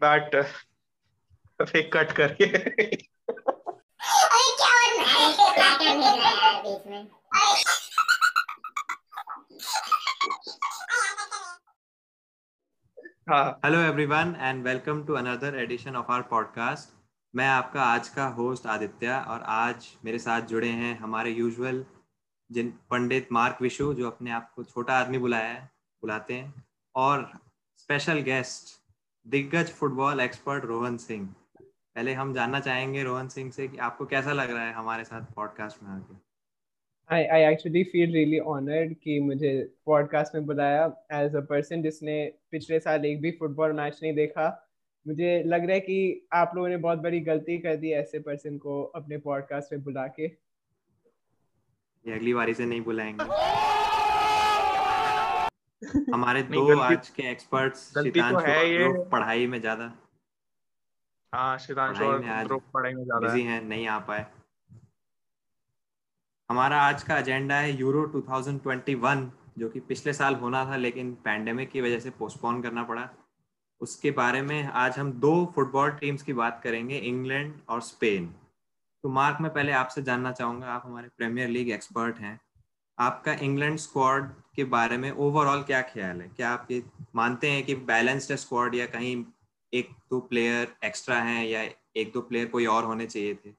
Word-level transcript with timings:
Bat 0.00 0.46
फेक 1.62 1.96
cut 1.96 2.12
करके 2.12 2.44
hello 13.64 13.80
everyone 13.80 14.36
and 14.38 14.64
welcome 14.64 15.06
to 15.06 15.14
another 15.14 15.58
edition 15.58 15.96
of 15.96 16.12
our 16.12 16.22
podcast 16.22 16.96
मैं 17.36 17.48
आपका 17.48 17.82
आज 17.82 18.08
का 18.08 18.26
होस्ट 18.26 18.66
आदित्य 18.66 19.24
और 19.28 19.42
आज 19.42 19.96
मेरे 20.04 20.18
साथ 20.18 20.40
जुड़े 20.40 20.68
हैं 20.68 20.98
हमारे 20.98 21.30
यूजुअल 21.30 21.84
जिन 22.52 22.78
पंडित 22.90 23.28
मार्क 23.32 23.58
विशु, 23.62 23.94
जो 23.94 24.06
अपने 24.06 24.30
आप 24.30 24.52
को 24.54 24.64
छोटा 24.64 24.94
आदमी 24.94 25.18
बुलाया 25.18 25.48
है, 25.48 25.70
बुलाते 26.02 26.34
हैं, 26.34 26.64
और 26.94 27.32
स्पेशल 27.76 28.18
गेस्ट 28.18 28.85
दिग्गज 29.28 29.70
फुटबॉल 29.70 30.20
एक्सपर्ट 30.20 30.64
रोहन 30.64 30.96
सिंह। 30.96 31.34
पहले 31.62 32.12
हम 32.12 32.34
जानना 32.34 32.60
चाहेंगे 32.60 33.02
रोहन 33.02 33.28
सिंह 33.28 33.50
से 33.50 33.68
कि 33.68 33.76
आपको 33.76 34.06
कैसा 34.06 34.32
लग 34.32 34.50
रहा 34.50 34.66
है 34.66 34.72
हमारे 34.72 35.04
साथ 35.04 35.20
पॉडकास्ट 35.20 35.82
में 35.82 35.90
आके? 35.90 36.26
I, 37.14 37.18
I 37.18 37.54
actually 37.54 37.84
feel 37.84 38.12
really 38.14 38.56
honored 38.56 39.02
कि 39.04 39.20
मुझे 39.20 39.74
पॉडकास्ट 39.86 40.34
में 40.34 40.46
बुलाया 40.46 40.84
एज 41.12 41.36
अ 41.36 41.40
पर्सन 41.40 41.82
जिसने 41.82 42.32
पिछले 42.50 42.80
साल 42.80 43.06
एक 43.06 43.20
भी 43.20 43.30
फुटबॉल 43.30 43.72
मैच 43.72 44.00
नहीं 44.02 44.14
देखा। 44.14 44.70
मुझे 45.06 45.42
लग 45.46 45.64
रहा 45.64 45.72
है 45.72 45.80
कि 45.80 46.28
आप 46.32 46.52
लोगों 46.54 46.68
ने 46.68 46.76
बहुत 46.76 46.98
बड़ी 46.98 47.20
गलती 47.20 47.58
कर 47.58 47.76
दी 47.76 47.90
ऐसे 47.90 48.18
पर्सन 48.18 48.58
को 48.58 48.82
अपने 48.82 49.18
पॉडकास्ट 49.18 49.72
में 49.72 49.82
बुला 49.82 50.06
के। 50.06 50.24
ये 52.06 52.12
अगली 52.12 52.34
बारी 52.34 52.54
से 52.54 52.66
नहीं 52.66 52.80
बुलाएँगे। 52.80 53.65
हमारे 55.82 56.42
दो 56.44 56.78
आज 56.80 57.08
के 57.10 57.22
एक्सपर्ट्स 57.30 57.92
तो 57.94 58.02
शितांशु। 58.02 58.38
ध्रुव 58.38 59.02
पढ़ाई 59.10 59.46
में 59.46 59.60
ज़्यादा। 59.60 59.92
हाँ 61.32 61.58
शितांशु 61.58 62.04
और 62.04 62.58
पढ़ाई 62.74 62.94
में 62.94 63.02
ज़्यादा 63.04 63.26
बिज़ी 63.26 63.42
हैं। 63.42 63.60
नहीं 63.64 63.86
आ 63.88 63.98
पाए। 64.00 64.26
हमारा 66.50 66.80
आज 66.82 67.02
का 67.02 67.18
एजेंडा 67.18 67.56
है 67.56 67.76
यूरो 67.78 68.06
2021 68.10 69.28
जो 69.58 69.68
कि 69.68 69.80
पिछले 69.82 70.12
साल 70.12 70.34
होना 70.36 70.64
था 70.64 70.76
लेकिन 70.76 71.12
पैंडेमिक 71.24 71.70
की 71.70 71.80
वजह 71.80 71.98
से 72.00 72.10
पोस्टपोन 72.18 72.62
करना 72.62 72.82
पड़ा। 72.84 73.08
उसके 73.80 74.10
बारे 74.12 74.42
में 74.42 74.64
आज 74.64 74.98
हम 74.98 75.12
दो 75.20 75.34
फुटबॉल 75.54 75.90
टीम्स 75.92 76.22
की 76.22 76.32
बात 76.32 76.60
करेंगे 76.64 76.98
इंग्लैंड 76.98 77.54
और 77.68 77.80
स्पेन 77.82 78.26
तो 79.04 79.08
मार्क 79.10 79.38
मैं 79.40 79.52
पहले 79.54 79.72
आपसे 79.74 80.02
जानना 80.02 80.32
चाहूँगा 80.32 80.66
आप 80.68 80.82
हमारे 80.86 81.08
प्रीमियर 81.16 81.48
लीग 81.48 81.70
एक्सपर्ट 81.70 82.18
हैं। 82.18 82.38
आपका 82.98 83.32
इंग्लैंड 83.32 83.78
स्क्वाड 83.78 84.30
के 84.54 84.64
बारे 84.64 84.96
में 84.96 85.10
ओवरऑल 85.10 85.62
क्या 85.62 85.82
ख्याल 85.82 86.20
है? 86.20 86.28
क्या 86.28 86.50
आप 86.50 86.68
ये 86.70 86.82
मानते 87.14 87.50
हैं 87.50 87.64
कि 87.64 87.74
बैलेंस्ड 87.74 88.30
है 88.30 88.36
स्क्वाड 88.36 88.74
या 88.74 88.86
कहीं 88.86 89.24
एक 89.74 89.90
दो 90.10 90.20
प्लेयर 90.20 90.74
एक्स्ट्रा 90.84 91.18
हैं 91.20 91.44
या 91.46 91.62
एक 91.96 92.12
दो 92.12 92.20
प्लेयर 92.20 92.46
कोई 92.46 92.66
और 92.66 92.84
होने 92.84 93.06
चाहिए 93.06 93.34
थे? 93.34 93.54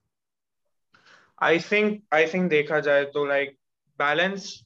आई 1.44 1.60
थिंक 1.60 2.04
आई 2.14 2.28
थिंक 2.28 2.50
देखा 2.50 2.80
जाए 2.80 3.06
तो 3.06 3.26
लाइक 3.26 3.50
like, 3.50 3.62
बैलेंस 4.00 4.66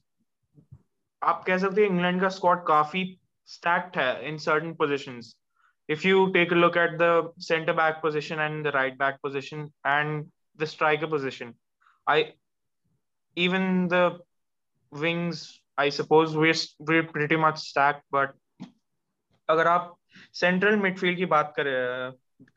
आप 1.23 1.44
कह 1.47 1.58
सकते 1.58 1.81
हैं 1.81 1.89
इंग्लैंड 1.89 2.22
का 2.22 2.30
स्क्वाड 2.30 2.66
काफ़ी 2.67 3.19
स्टैक्ड 3.45 3.97
है 3.97 4.27
in 4.27 4.38
certain 4.38 4.73
positions 4.73 5.36
if 5.89 6.03
you 6.05 6.19
take 6.31 6.52
a 6.52 6.55
look 6.55 6.77
at 6.77 6.94
the 6.99 7.08
center 7.45 7.73
back 7.73 7.97
position 8.02 8.39
and 8.39 8.66
the 8.66 8.72
right 8.72 8.97
back 8.97 9.16
position 9.22 9.64
and 9.94 10.27
the 10.59 10.67
striker 10.73 11.08
position 11.14 11.49
i 12.08 12.16
even 13.38 13.66
the 13.94 14.03
i 14.92 15.89
suppose 15.89 16.36
we're 16.36 16.53
we're 16.80 17.03
pretty 17.03 17.38
much 17.38 17.59
stacked, 17.59 18.03
but 18.11 18.34
अगर 19.50 19.67
आप 19.67 19.95
central 20.33 20.75
midfield 20.75 21.17
की 21.17 21.25
बात 21.25 21.53
कर, 21.59 21.66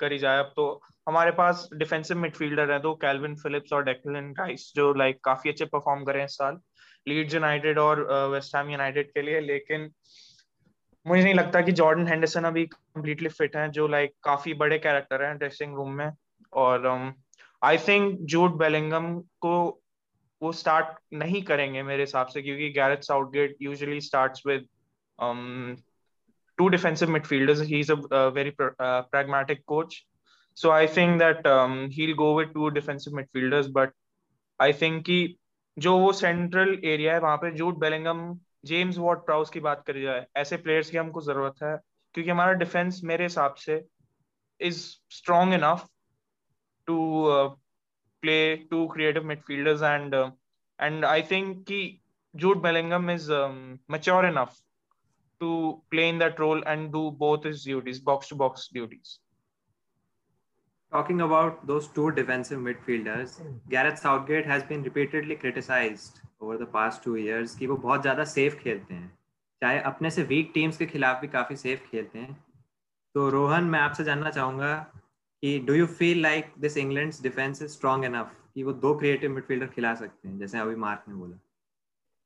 करी 0.01 0.19
जाए, 0.19 0.39
अब 0.39 0.53
तो 0.57 0.81
हमारे 1.09 1.31
पास 1.39 1.69
डिफेंसिव 1.75 2.19
मिडफील्डर 2.19 2.71
है 2.73 2.79
दो 2.81 2.95
कैल्विन 3.05 3.35
फिलिप्स 3.37 3.73
और 3.73 3.85
डेक्लन 3.85 4.33
राइस 4.39 4.73
जो 4.77 4.93
लाइक 4.95 5.19
काफ़ी 5.25 5.51
अच्छे 5.51 5.65
परफॉर्म 5.65 6.05
करे 6.05 6.19
हैं 6.19 6.27
इस 6.27 6.37
साल 6.39 6.59
लीड्स 7.09 7.35
यूनाइटेड 7.35 7.79
और 7.79 8.03
वेस्ट 8.33 8.57
हैम 8.57 8.71
यूनाइटेड 8.71 9.11
के 9.13 9.23
लिए, 9.23 9.41
लेकिन 9.41 9.91
मुझे 11.07 11.23
नहीं 11.23 11.35
लगता 11.35 11.61
कि 11.61 11.73
जॉर्डन 11.73 12.07
हेंडरसन 12.09 12.45
अभी 12.45 12.65
कंप्लीटली 12.67 13.29
फिट 13.29 13.57
हैं, 13.57 13.71
जो 13.71 13.89
लाइक 13.89 14.13
काफ़ी 14.25 14.55
बड़े 14.55 14.79
कैरेक्टर 14.79 15.23
हैं 15.25 15.37
ड्रेसिंग 15.39 15.75
रूम 15.77 15.93
में, 15.93 16.11
और 16.53 17.15
आई 17.63 17.79
थिंक 17.89 18.19
जूड 18.21 18.57
बेलिंगम 18.59 19.19
को 19.41 19.81
वो 20.43 20.53
स्टार्ट 20.53 20.87
नहीं 21.13 21.43
करेंगे 21.43 21.83
मेरे 21.83 22.03
हिसाब 22.03 22.27
से 22.27 22.43
क्योंकि 22.43 22.71
Gareth 22.71 23.03
Southgate 23.03 23.57
usually 23.63 24.01
starts 24.01 24.43
with. 24.47 24.67
He's 27.71 27.91
a, 27.91 27.97
uh 27.97 28.31
very 28.31 28.51
pr- 28.51 28.75
uh, 28.81 29.03
pragmatic 29.03 29.59
coach. 29.73 30.07
So 30.55 30.71
I 30.71 30.87
think 30.87 31.21
that 31.21 31.47
um, 31.47 31.91
he'll 31.91 32.17
go 32.17 32.41
with 32.41 32.53
two 32.53 32.71
defensive 32.71 33.15
midfielders. 33.19 33.73
But 33.73 33.89
I 34.61 34.73
think 34.73 35.03
कि 35.03 35.37
जो 35.79 35.99
वो 35.99 36.13
सेंट्रल 36.13 36.81
एरिया 36.85 37.15
है 37.15 37.21
वहाँ 37.21 37.37
पे 37.37 37.51
Jude 37.51 37.79
Bellingham 37.79 38.39
James 38.65 38.99
Ward 38.99 39.27
Prowse 39.27 39.51
की 39.51 39.61
बात 39.61 39.85
करी 39.87 40.03
जाए 40.03 40.27
ऐसे 40.37 40.57
प्लेयर्स 40.57 40.91
की 40.91 40.97
हमको 40.97 41.21
ज़रूरत 41.21 41.55
है 41.63 41.79
क्योंकि 42.15 42.31
हमारा 42.31 42.53
डिफेंस 42.53 43.01
मेरे 43.05 43.25
हिसाब 43.25 43.55
से 43.55 43.85
is 44.61 44.79
strong 45.11 45.55
enough 45.55 45.87
to 46.87 47.27
play 48.25 48.39
two 48.71 48.87
creative 48.95 49.25
midfielders 49.27 49.83
and 49.83 50.15
and 50.79 51.05
I 51.05 51.23
think 51.31 51.57
कि 51.69 51.81
Jude 52.35 52.63
Bellingham 52.63 53.11
is 53.11 53.31
mature 53.89 54.25
enough 54.25 54.55
to 55.41 55.83
play 55.91 56.09
in 56.09 56.19
that 56.19 56.39
role 56.39 56.63
and 56.67 56.93
do 56.93 57.11
both 57.13 57.45
his 57.45 57.65
duties, 57.65 58.01
box 58.01 58.29
to 58.29 58.35
box 58.35 58.69
duties. 58.69 59.19
Talking 60.93 61.23
about 61.23 61.67
those 61.67 61.89
two 61.89 62.11
defensive 62.13 62.61
midfielders, 62.61 63.41
Gareth 63.69 63.99
Southgate 63.99 64.47
has 64.47 64.63
been 64.63 64.83
repeatedly 64.83 65.35
criticized 65.37 66.21
over 66.41 66.57
the 66.57 66.67
past 66.67 67.03
two 67.03 67.17
years 67.17 67.55
कि 67.59 67.67
वो 67.67 67.77
बहुत 67.77 68.03
ज़्यादा 68.03 68.25
safe 68.33 68.57
खेलते 68.59 68.95
हैं 68.95 69.13
चाहे 69.63 69.81
अपने 69.83 70.11
से 70.11 70.23
week 70.25 70.51
teams 70.55 70.77
के 70.77 70.87
खिलाफ 70.87 71.21
भी 71.21 71.29
काफ़ी 71.29 71.57
सेफ़ 71.57 71.81
खेलते 71.91 72.19
हैं 72.19 72.37
तो 73.15 73.29
रोहन 73.31 73.65
मैं 73.65 73.81
आपसे 73.81 74.05
जानना 74.05 74.31
चाहूँगा 74.31 74.75
कि 75.45 75.59
do 75.59 75.75
you 75.75 75.87
feel 75.87 76.23
like 76.23 76.45
this 76.59 76.77
England's 76.77 77.23
defence 77.23 77.63
is 77.63 77.71
strong 77.71 78.05
enough 78.05 78.37
कि 78.55 78.63
वो 78.63 78.73
दो 78.73 78.95
क्रिएटिव 78.95 79.31
मिडफील्डर 79.31 79.67
खिला 79.67 79.95
सकते 79.95 80.29
हैं, 80.29 80.39
जैसे 80.39 80.59
अभी 80.59 80.75
मार्क 80.75 81.05
ने 81.09 81.15
बोला। 81.15 81.39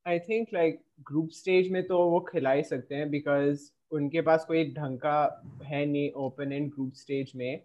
I 0.06 0.18
think 0.18 0.48
like 0.54 0.80
group 1.00 1.30
stage 1.30 1.70
में 1.72 1.86
तो 1.86 1.98
वो 2.10 2.20
खिला 2.20 2.52
ही 2.52 2.62
सकते 2.62 2.94
हैं 2.94 3.10
बिकॉज़ 3.10 3.70
उनके 3.90 4.20
पास 4.20 4.44
कोई 4.44 4.64
ढंग 4.74 4.98
का 4.98 5.42
है 5.64 5.86
नहीं 5.86 6.10
ओपोनेंट 6.10 6.74
ग्रुप 6.74 6.92
स्टेज 6.92 7.32
में 7.36 7.58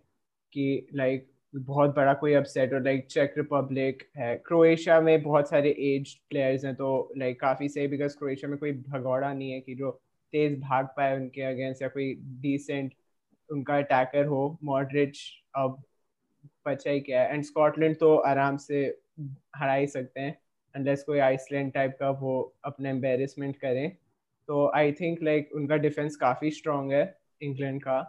कि 0.53 0.87
लाइक 0.93 1.29
बहुत 1.55 1.95
बड़ा 1.95 2.13
कोई 2.13 2.33
अपसेट 2.33 2.73
और 2.73 2.83
लाइक 2.83 3.05
चेक 3.05 3.33
रिपब्लिक 3.37 4.03
है। 4.17 4.35
क्रोएशिया 4.35 5.01
में 5.01 5.23
बहुत 5.23 5.49
सारे 5.49 5.69
एज 5.69 6.13
प्लेयर्स 6.29 6.65
हैं 6.65 6.75
तो 6.75 7.13
लाइक 7.17 7.39
काफ़ी 7.39 7.69
सही 7.69 7.87
बिकॉज़ 7.87 8.17
क्रोएशिया 8.17 8.49
में 8.49 8.57
कोई 8.59 8.71
भगौड़ा 8.71 9.33
नहीं 9.33 9.51
है 9.51 9.59
कि 9.59 9.75
जो 9.75 9.91
तेज 10.33 10.59
भाग 10.59 10.85
पाए 10.85 11.15
उनके 11.15 11.41
अगेंस्ट 11.41 11.81
या 11.81 11.87
कोई 11.87 12.13
डिसेंट 12.41 12.93
उनका 13.49 13.77
अटैकर 13.77 14.25
हो 14.25 14.59
मॉडरिच 14.63 15.42
अब 15.55 15.81
बचा 16.67 16.91
ही 16.91 16.99
क्या 17.01 17.21
है। 17.21 17.33
एंड 17.33 17.43
स्कॉटलैंड 17.43 17.97
तो 17.99 18.15
आराम 18.17 18.57
से 18.57 18.85
हरा 19.55 19.73
ही 19.73 19.87
सकते 19.87 20.19
हैं 20.19 20.37
अनलेस 20.75 21.03
कोई 21.03 21.19
आइसलैंड 21.19 21.71
टाइप 21.73 21.97
का 21.99 22.09
वो 22.11 22.33
अपना 22.65 22.89
एम्बेरसमेंट 22.89 23.57
करें। 23.57 23.89
तो 24.49 24.71
आई 24.75 24.91
थिंक 24.91 25.21
लाइक 25.23 25.49
उनका 25.55 25.75
डिफेंस 25.77 26.15
काफ़ी 26.15 26.51
स्ट्रॉन्ग 26.51 26.93
है 26.93 27.03
इंग्लैंड 27.41 27.81
का, 27.83 28.01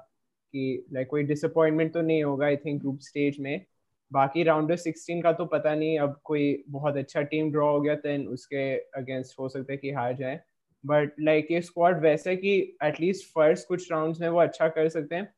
कि 0.54 0.86
लाइक 0.92 1.08
कोई 1.08 1.22
डिसअपॉइंटमेंट 1.22 1.92
तो 1.94 2.00
नहीं 2.02 2.22
होगा 2.24 2.46
आई 2.46 2.56
थिंक 2.56 2.80
ग्रुप 2.80 2.98
स्टेज 3.00 3.36
में। 3.40 3.64
बाकी 4.12 4.42
राउंड 4.42 4.72
ऑफ़ 4.72 4.80
सिक्सटीन 4.80 5.22
का 5.22 5.32
तो 5.32 5.44
पता 5.46 5.74
नहीं, 5.74 5.98
अब 5.98 6.20
कोई 6.24 6.64
बहुत 6.68 6.96
अच्छा 6.96 7.22
टीम 7.22 7.50
ड्रॉ 7.52 7.70
हो 7.72 7.80
गया 7.80 7.94
देन 7.94 8.26
उसके 8.28 8.72
अगेंस्ट 8.98 9.38
हो 9.38 9.48
सकता 9.48 9.72
है 9.72 9.76
कि 9.78 9.90
हार 9.90 10.14
जाए। 10.16 10.40
बट 10.84 11.14
लाइक 11.20 11.50
ये 11.50 11.60
स्क्वाड 11.62 12.00
वैसा 12.00 12.34
कि 12.34 12.56
एटलीस्ट 12.84 13.26
फ़र्स्ट 13.34 13.68
कुछ 13.68 13.90
राउंड्स 13.92 14.20
में 14.20 14.28
वो 14.28 14.40
अच्छा 14.40 14.68
कर 14.68 14.88
सकते 14.88 15.14
हैं। 15.14 15.32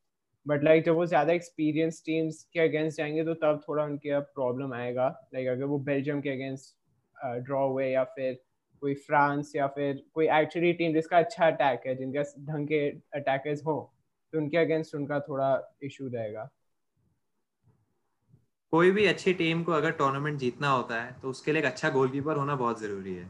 बट 0.46 0.64
लाइक 0.64 0.84
जब 0.84 0.94
वो 0.94 1.06
ज़्यादा 1.06 1.32
एक्सपीरियंस 1.32 2.02
टीम्स 2.06 2.42
के 2.52 2.60
अगेंस्ट 2.60 2.96
जाएँगे 2.98 3.24
तो 3.24 3.34
तब 3.36 3.60
थोड़ा 3.68 3.84
उनके 3.84 4.10
अब 4.10 4.22
प्रॉब्लम 4.34 4.72
आएगा। 4.74 5.08
लाइक 5.34 5.48
अगर 5.48 5.64
वो 5.64 5.78
बेल्जियम 5.80 6.20
के 6.20 6.30
अगेंस्ट 6.30 6.74
ड्रॉ 7.46 7.66
हुए 7.68 7.88
या 7.88 8.04
फिर 8.06 8.38
कोई 8.82 8.94
फ्रांस 8.96 9.52
या 9.56 9.66
फिर 9.66 10.02
कोई 10.14 10.26
एक्चुअली 10.32 10.72
टीम 10.72 10.92
जिसका 10.94 11.18
अच्छा 11.18 11.46
अटैक 11.46 11.86
है 11.86 11.94
जिनका 11.94 12.22
ढंग 12.52 12.68
के 12.68 12.88
अटैकर्स 13.14 13.64
हो 13.66 13.74
तो 14.32 14.38
उनके 14.38 14.56
अगेंस्ट 14.56 14.94
उनका 14.94 15.18
थोड़ा 15.20 15.48
इशू 15.82 16.08
रहेगा। 16.08 16.48
कोई 18.72 18.90
भी 18.90 19.06
अच्छी 19.06 19.32
टीम 19.34 19.62
को 19.64 19.72
अगर 19.72 19.90
टूर्नामेंट 19.92 20.38
जीतना 20.38 20.70
होता 20.70 21.02
है 21.02 21.12
तो 21.22 21.30
उसके 21.30 21.52
लिए 21.52 21.60
एक 21.62 21.66
अच्छा 21.66 21.90
गोलकीपर 21.90 22.36
होना 22.36 22.54
बहुत 22.56 22.80
ज़रूरी 22.80 23.14
है। 23.14 23.26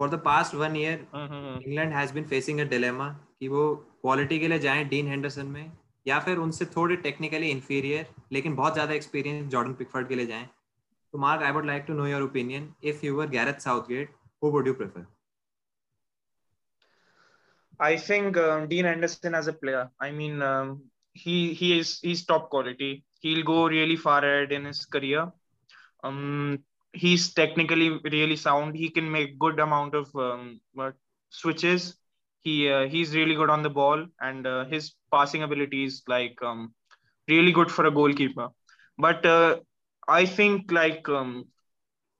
For 0.00 0.10
the 0.10 0.20
past 0.24 0.54
one 0.54 0.76
year 0.76 1.06
England 1.14 1.92
has 1.92 2.12
been 2.14 2.24
facing 2.24 2.60
a 2.60 2.64
dilemma 2.70 3.08
कि 3.40 3.48
वो 3.48 3.74
क्वालिटी 4.02 4.38
के 4.38 4.48
लिए 4.48 4.58
जाएँ 4.58 4.84
डीन 4.88 5.08
हेंडरसन 5.08 5.46
में 5.46 5.70
या 6.10 6.18
फिर 6.28 6.38
उनसे 6.46 6.64
थोड़े 6.76 6.96
टेक्निकली 7.08 7.50
इंफीरियर 7.50 8.06
लेकिन 8.32 8.54
बहुत 8.62 8.72
ज़्यादा 8.72 8.94
एक्सपीरियंस 8.94 9.50
जॉर्डन 9.52 9.74
पिकफर्ड 9.82 10.08
के 10.08 10.14
लिए 10.14 10.26
जाएँ 10.26 10.48
तो 11.12 11.18
Mark 11.18 11.42
I 11.42 11.52
would 11.52 11.66
like 11.66 11.84
to 11.86 11.94
know 11.94 12.06
your 12.06 12.22
opinion 12.22 12.72
if 12.92 13.06
you 13.06 13.16
were 13.16 13.28
Gareth 13.38 13.68
Southgate 13.68 14.18
who 14.42 14.50
would 14.52 14.66
you 14.66 14.74
prefer 14.74 15.06
I 17.80 17.96
think 17.96 18.36
um, 18.36 18.68
Dean 18.68 18.84
Anderson 18.84 19.34
as 19.34 19.46
a 19.46 19.54
player. 19.54 19.90
I 19.98 20.10
mean, 20.10 20.42
um, 20.42 20.82
he 21.14 21.54
he 21.54 21.78
is 21.78 21.98
he's 22.00 22.26
top 22.26 22.50
quality. 22.50 23.04
He'll 23.20 23.42
go 23.42 23.68
really 23.68 23.96
far 23.96 24.18
ahead 24.18 24.52
in 24.52 24.66
his 24.66 24.84
career. 24.84 25.32
Um, 26.04 26.58
he's 26.94 27.32
technically 27.32 27.88
really 28.04 28.36
sound. 28.36 28.76
He 28.76 28.90
can 28.90 29.10
make 29.10 29.38
good 29.38 29.58
amount 29.60 29.94
of 29.94 30.14
um, 30.14 30.60
switches. 31.30 31.96
He 32.42 32.68
uh, 32.70 32.86
he's 32.88 33.14
really 33.14 33.34
good 33.34 33.50
on 33.50 33.62
the 33.62 33.70
ball, 33.70 34.06
and 34.20 34.46
uh, 34.46 34.64
his 34.66 34.94
passing 35.12 35.42
ability 35.42 35.84
is 35.84 36.02
like 36.08 36.40
um, 36.42 36.72
really 37.28 37.52
good 37.52 37.70
for 37.70 37.86
a 37.86 37.90
goalkeeper. 37.90 38.48
But 38.98 39.24
uh, 39.26 39.60
I 40.08 40.26
think 40.26 40.70
like 40.72 41.08
um, 41.08 41.46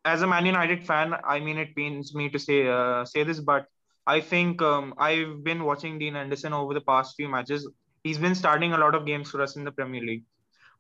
as 0.04 0.22
a 0.22 0.26
Man 0.26 0.46
United 0.46 0.84
fan, 0.86 1.14
I 1.24 1.40
mean 1.40 1.58
it 1.58 1.74
pains 1.76 2.14
me 2.14 2.28
to 2.30 2.38
say 2.38 2.66
uh, 2.68 3.04
say 3.04 3.24
this, 3.24 3.40
but 3.40 3.66
I 4.06 4.20
think 4.20 4.62
um, 4.62 4.94
I've 4.98 5.42
been 5.44 5.64
watching 5.64 5.98
Dean 5.98 6.14
Henderson 6.14 6.52
over 6.52 6.74
the 6.74 6.80
past 6.80 7.16
few 7.16 7.28
matches. 7.28 7.68
He's 8.02 8.18
been 8.18 8.34
starting 8.34 8.72
a 8.72 8.78
lot 8.78 8.94
of 8.94 9.06
games 9.06 9.30
for 9.30 9.40
us 9.42 9.56
in 9.56 9.64
the 9.64 9.72
Premier 9.72 10.02
League, 10.02 10.24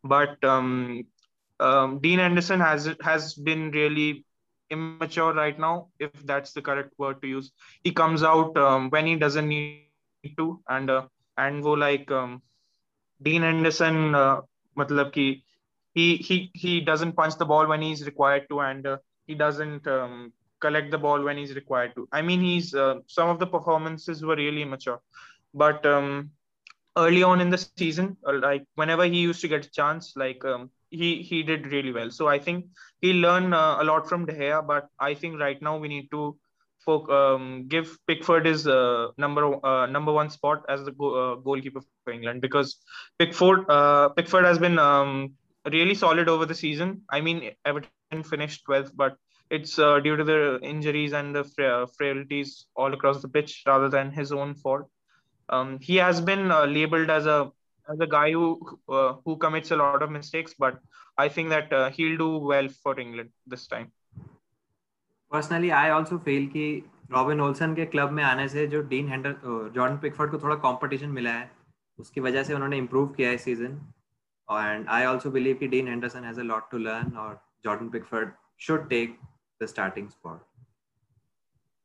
but 0.04 0.42
um, 0.44 1.04
um, 1.60 1.98
Dean 2.00 2.18
Henderson 2.18 2.60
has 2.60 2.88
has 3.02 3.34
been 3.34 3.70
really 3.72 4.24
immature 4.70 5.32
right 5.34 5.58
now, 5.58 5.88
if 5.98 6.10
that's 6.24 6.52
the 6.52 6.62
correct 6.62 6.92
word 6.98 7.20
to 7.22 7.28
use. 7.28 7.50
He 7.82 7.92
comes 7.92 8.22
out 8.22 8.56
um, 8.56 8.90
when 8.90 9.06
he 9.06 9.16
doesn't 9.16 9.48
need 9.48 9.84
to, 9.84 10.60
and 10.68 10.90
uh, 10.90 11.06
and 11.36 11.62
go 11.62 11.72
like 11.72 12.10
um, 12.10 12.42
Dean 13.22 13.42
Henderson, 13.42 14.14
uh, 14.14 14.40
matlab 14.76 15.12
ki, 15.12 15.44
he 15.94 16.16
he 16.16 16.50
he 16.54 16.80
doesn't 16.80 17.12
punch 17.12 17.36
the 17.36 17.44
ball 17.44 17.66
when 17.66 17.82
he's 17.82 18.04
required 18.04 18.46
to, 18.50 18.60
and 18.60 18.86
uh, 18.86 18.96
he 19.26 19.34
doesn't 19.34 19.86
um, 19.86 20.32
collect 20.60 20.90
the 20.90 20.98
ball 20.98 21.22
when 21.22 21.36
he's 21.36 21.54
required 21.54 21.94
to. 21.96 22.08
I 22.12 22.22
mean, 22.22 22.40
he's 22.40 22.74
uh, 22.74 22.96
some 23.06 23.28
of 23.28 23.38
the 23.38 23.46
performances 23.46 24.22
were 24.24 24.36
really 24.36 24.62
immature, 24.62 25.00
but 25.54 25.84
um, 25.86 26.30
early 26.96 27.22
on 27.22 27.40
in 27.40 27.50
the 27.50 27.58
season, 27.58 28.16
uh, 28.26 28.34
like 28.38 28.64
whenever 28.74 29.04
he 29.04 29.18
used 29.20 29.40
to 29.42 29.48
get 29.48 29.66
a 29.66 29.70
chance, 29.70 30.14
like 30.16 30.44
um, 30.44 30.70
he 30.90 31.22
he 31.22 31.42
did 31.42 31.66
really 31.72 31.92
well. 31.92 32.10
So 32.10 32.28
I 32.28 32.38
think 32.38 32.66
he 33.00 33.12
learned 33.14 33.54
uh, 33.54 33.78
a 33.80 33.84
lot 33.84 34.08
from 34.08 34.26
De 34.26 34.32
Gea, 34.32 34.66
but 34.66 34.88
I 34.98 35.14
think 35.14 35.40
right 35.40 35.60
now 35.62 35.78
we 35.78 35.88
need 35.88 36.10
to 36.12 36.36
folk, 36.84 37.08
um, 37.10 37.66
give 37.68 37.96
Pickford 38.06 38.46
his 38.46 38.66
uh, 38.66 39.08
number 39.18 39.64
uh, 39.64 39.86
number 39.86 40.12
one 40.12 40.30
spot 40.30 40.64
as 40.68 40.84
the 40.84 40.92
go- 40.92 41.14
uh, 41.22 41.34
goalkeeper 41.36 41.80
for 42.04 42.12
England 42.12 42.40
because 42.40 42.76
Pickford 43.18 43.68
uh, 43.70 44.08
Pickford 44.10 44.44
has 44.44 44.58
been 44.58 44.78
um, 44.78 45.32
really 45.70 45.94
solid 45.94 46.28
over 46.28 46.46
the 46.46 46.54
season. 46.54 47.02
I 47.10 47.20
mean, 47.20 47.52
Everton 47.64 48.00
finished 48.00 48.40
12th, 48.66 48.92
but 48.94 49.16
it's 49.50 49.78
uh, 49.78 50.00
due 50.00 50.16
to 50.16 50.24
the 50.24 50.58
injuries 50.62 51.12
and 51.12 51.34
the 51.34 51.44
fra- 51.44 51.86
frailties 51.86 52.66
all 52.76 52.92
across 52.92 53.20
the 53.22 53.28
pitch 53.28 53.62
rather 53.66 53.88
than 53.88 54.10
his 54.10 54.32
own 54.32 54.54
fault. 54.54 54.86
Um, 55.48 55.78
he 55.80 55.96
has 55.96 56.20
been 56.20 56.48
labeled 56.48 57.10
as 57.10 57.26
a 57.26 57.50
as 57.90 58.00
a 58.00 58.06
guy 58.06 58.30
who 58.32 58.46
uh, 58.88 59.14
who 59.24 59.36
commits 59.36 59.70
a 59.70 59.76
lot 59.76 60.02
of 60.02 60.10
mistakes, 60.10 60.54
but 60.58 60.78
I 61.18 61.28
think 61.28 61.50
that 61.50 61.72
uh, 61.72 61.90
he'll 61.90 62.16
do 62.16 62.30
well 62.52 62.68
for 62.82 62.98
England 62.98 63.30
this 63.46 63.66
time. 63.66 63.90
Personally, 65.32 65.72
I 65.72 65.90
also 65.90 66.18
feel 66.18 66.48
कि 66.54 66.66
Robin 67.12 67.40
Olsen 67.40 67.74
के 67.74 67.84
club 67.92 68.10
में 68.12 68.22
आने 68.24 68.48
से 68.48 68.66
जो 68.66 68.80
dean 68.88 69.08
hander 69.08 69.34
Jordan 69.74 69.96
Pickford 70.02 70.30
को 70.30 70.38
थोड़ा 70.42 70.54
competition 70.66 71.08
मिला 71.10 71.30
है 71.32 71.50
उसकी 71.98 72.20
वजह 72.20 72.42
से 72.42 72.54
उन्होंने 72.54 72.76
इम्प्रूव 72.78 73.06
किया 73.16 73.30
है 73.30 73.38
season 73.44 73.80
and 74.48 74.88
I 74.88 75.04
also 75.04 75.30
believe 75.30 75.56
कि 75.56 75.68
Dean 75.68 75.88
Henderson 75.88 76.24
has 76.24 76.40
a 76.40 76.42
lot 76.42 76.70
to 76.70 76.78
learn 76.78 77.16
और 77.24 77.40
Jordan 77.64 77.88
Pickford 77.90 78.30
should 78.66 78.88
take 78.88 79.18
the 79.62 79.66
starting 79.66 80.08
spot 80.08 80.42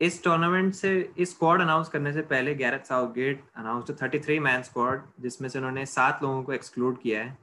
इस 0.01 0.23
टूर्नामेंट 0.23 0.73
से, 0.73 1.13
इस 1.17 1.29
स्क्वाड 1.31 1.61
अनाउंस 1.61 1.89
करने 1.89 2.13
से 2.13 2.21
पहले 2.23 2.53
Gareth 2.55 2.85
Southgate 2.85 3.43
announce 3.55 3.91
thirty 4.01 4.19
three 4.19 4.39
man 4.39 4.63
squad 4.63 5.01
जिसमें 5.19 5.47
से 5.49 5.59
उन्होंने 5.59 5.85
सात 5.85 6.23
लोगों 6.23 6.41
को 6.43 6.53
एक्सक्लूड 6.53 7.01
किया 7.01 7.23
है। 7.23 7.37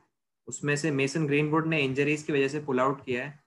उसमें 0.48 0.74
से 0.76 0.90
मेसन 0.90 1.26
ग्रीनवुड 1.26 1.66
ने 1.66 1.80
इंजरीज 1.80 2.22
की 2.22 2.32
वजह 2.32 2.48
से 2.48 2.60
पुल 2.60 2.80
आउट 2.80 3.04
किया 3.04 3.24
है। 3.24 3.40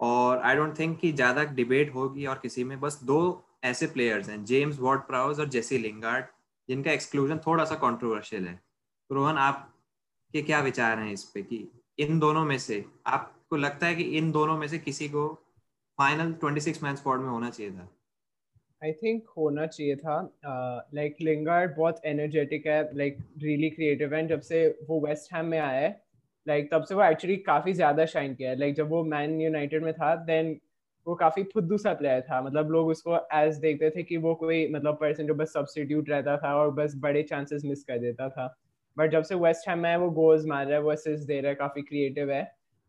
और 0.00 0.38
आई 0.38 0.56
डोंट 0.56 0.78
थिंक 0.78 0.98
कि 1.00 1.12
ज़्यादा 1.12 1.44
डिबेट 1.44 1.94
होगी 1.94 2.26
और 2.26 2.38
किसी 2.42 2.64
में, 2.64 2.78
बस 2.80 3.00
दो 3.02 3.44
ऐसे 3.64 3.86
प्लेयर्स 3.86 4.28
हैं 4.28 4.44
जेम्स 4.44 4.78
वॉर्ड 4.80 5.00
प्राउज 5.00 5.40
और 5.40 5.48
जेसी 5.48 5.78
लिंगार्ड 5.78 6.24
जिनका 6.68 6.92
एक्सक्लूजन 6.92 7.38
थोड़ा 7.38 7.64
सा 7.64 7.74
कॉन्ट्रोवर्शियल 7.74 8.46
है। 8.48 8.54
तो 8.54 9.14
रोहन, 9.14 9.36
आपके 9.36 10.42
क्या 10.42 10.60
विचार 10.60 10.98
हैं 10.98 11.12
इस 11.12 11.24
पे 11.24 11.42
कि 11.42 11.66
इन 11.98 12.18
दोनों 12.18 12.44
में 12.44 12.58
से, 12.58 12.84
आपको 13.06 13.56
लगता 13.56 13.86
है 13.86 13.94
कि 13.94 14.02
इन 14.18 14.30
दोनों 14.32 14.56
में 14.58 14.66
से 14.68 14.78
किसी 14.78 15.08
को 15.08 15.26
final 15.98 16.32
twenty 16.32 16.60
six 16.60 16.82
man 16.82 16.96
squad 16.96 17.20
में 17.20 17.28
होना 17.28 17.50
चाहिए 17.50 17.72
था? 17.72 17.88
आई 18.82 18.92
थिंक 18.92 19.28
होना 19.36 19.66
चाहिए 19.66 19.96
था 19.96 20.20
लाइक 20.94 21.16
लिंगार्ड 21.20 21.74
बहुत 21.76 22.00
एनर्जेटिक 22.06 22.66
है 22.66 22.82
लाइक 22.96 23.18
रियली 23.42 23.70
क्रिएटिव 23.70 24.14
है 24.14 24.26
जब 24.28 24.40
से 24.40 24.66
वो 24.88 25.00
वेस्ट 25.06 25.32
हैम 25.34 25.46
में 25.46 25.58
आया 25.58 25.80
है 25.80 25.90
लाइक 26.46 26.70
तब 26.72 26.84
से 26.84 26.94
वो 26.94 27.02
एक्चुअली 27.04 27.36
काफ़ी 27.46 27.72
ज़्यादा 27.72 28.04
शाइन 28.06 28.34
किया 28.34 28.50
है। 28.50 28.58
लाइक 28.58 28.74
जब 28.74 28.88
वो 28.88 29.02
मैन 29.04 29.40
यूनाइटेड 29.40 29.84
में 29.84 29.92
था 29.94 30.14
देन 30.24 30.56
वो 31.06 31.14
काफ़ी 31.14 31.42
फुद्दू 31.44 31.76
सा 31.78 31.92
प्लेयर 31.94 32.20
था। 32.20 32.40
मतलब 32.42 32.70
लोग 32.70 32.88
उसको 32.88 33.16
एज 33.34 33.56
देखते 33.56 33.90
थे 33.90 34.02
कि 34.02 34.16
वो 34.16 34.34
कोई 34.34 34.66
मतलब 34.68 34.96
पर्सन 35.00 35.26
जो 35.26 35.34
बस 35.34 35.52
सब्सटीट्यूट 35.52 36.10
रहता 36.10 36.36
था 36.36 36.54
और 36.54 36.70
बस 36.70 36.94
बड़े 36.96 37.22
चांसेस 37.22 37.64
मिस 37.64 37.84
कर 37.84 37.98
देता 37.98 38.28
था। 38.28 38.46
बट 38.96 39.10
जब 39.10 39.22
से 39.22 39.34
वेस्ट 39.34 39.68
हैम 39.68 39.78
में 39.78 39.96
वो 39.96 40.10
गोल्स 40.10 40.44
मार 40.46 40.66
रहा 40.66 40.76
है, 40.76 40.82
वो 40.82 40.90
असिस्ट 40.90 41.26
दे 41.26 41.40
रहा 41.40 41.48
है, 41.50 41.54
काफ़ी 41.54 41.82
क्रिएटिव 41.82 42.30
है। 42.30 42.42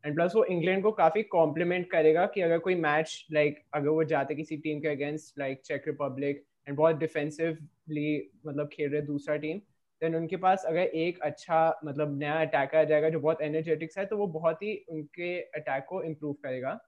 एंड 0.05 0.15
प्लस 0.15 0.35
वो 0.35 0.43
इंग्लैंड 0.45 0.83
को 0.83 0.91
काफ़ी 0.91 1.23
कॉम्प्लीमेंट 1.23 1.89
करेगा 1.91 2.25
कि 2.25 2.41
अगर 2.41 2.57
कोई 2.59 2.75
मैच 2.75 3.25
लाइक 3.31 3.53
like, 3.53 3.67
अगर 3.73 3.89
वो 3.89 4.03
जाते 4.03 4.35
किसी 4.35 4.57
टीम 4.57 4.79
के 4.79 4.87
अगेंस्ट 4.87 5.39
लाइक 5.39 5.61
चेक 5.61 5.83
रिपब्लिक 5.87 6.43
एंड 6.67 6.77
बहुत 6.77 6.95
डिफेंसिवली 6.95 8.31
मतलब 8.47 8.69
खेल 8.73 8.91
रहे 8.91 9.01
दूसरा 9.01 9.35
टीम 9.35 9.57
देन 10.01 10.15
उनके 10.15 10.37
पास 10.37 10.63
अगर 10.67 10.79
एक 10.79 11.19
अच्छा 11.23 11.79
मतलब 11.85 12.17
नया 12.19 12.39
अटैकर 12.41 12.77
आ 12.77 12.83
जाएगा 12.83 13.09
जो 13.09 13.19
बहुत 13.19 13.41
एनर्जेटिक्स 13.41 13.97
है 13.97 14.05
तो 14.05 14.17
वो 14.17 14.27
बहुत 14.27 14.63
ही 14.63 14.75
उनके 14.89 15.39
अटैक 15.41 15.85
को 15.89 16.01
इम्प्रूव 16.03 16.33
करेगा। 16.33 16.79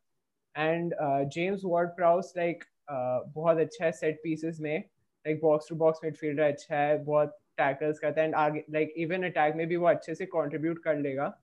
And 0.56 0.94
James 1.34 1.62
Ward 1.66 1.90
Prowse 1.90 2.34
like 2.38 2.64
बहुत 2.90 3.58
अच्छा 3.58 3.86
है 3.86 3.92
सेट 3.92 4.20
पीसेस 4.24 4.60
में। 4.62 4.78
Like 4.78 5.40
box 5.42 5.70
to 5.70 5.76
box 5.76 6.00
midfielder 6.04 6.44
अच्छा 6.44 6.78
है 6.78 6.98
बहुत 7.04 7.38
टैकल्स 7.58 8.00
करता 8.00 8.22
है। 8.22 8.28
एंड 8.28 8.36
आगे 8.36 8.64
लाइक 8.72 8.94
इवन 8.98 9.24
अटैक 9.24 9.56
में 9.56 9.68
भी 9.68 9.76
वो 9.76 9.88
अच्छे 9.88 10.16
से 10.16 10.26
कंट्रीब्यूट 10.26 10.84
कर 10.84 10.98
लेगा। 10.98 11.34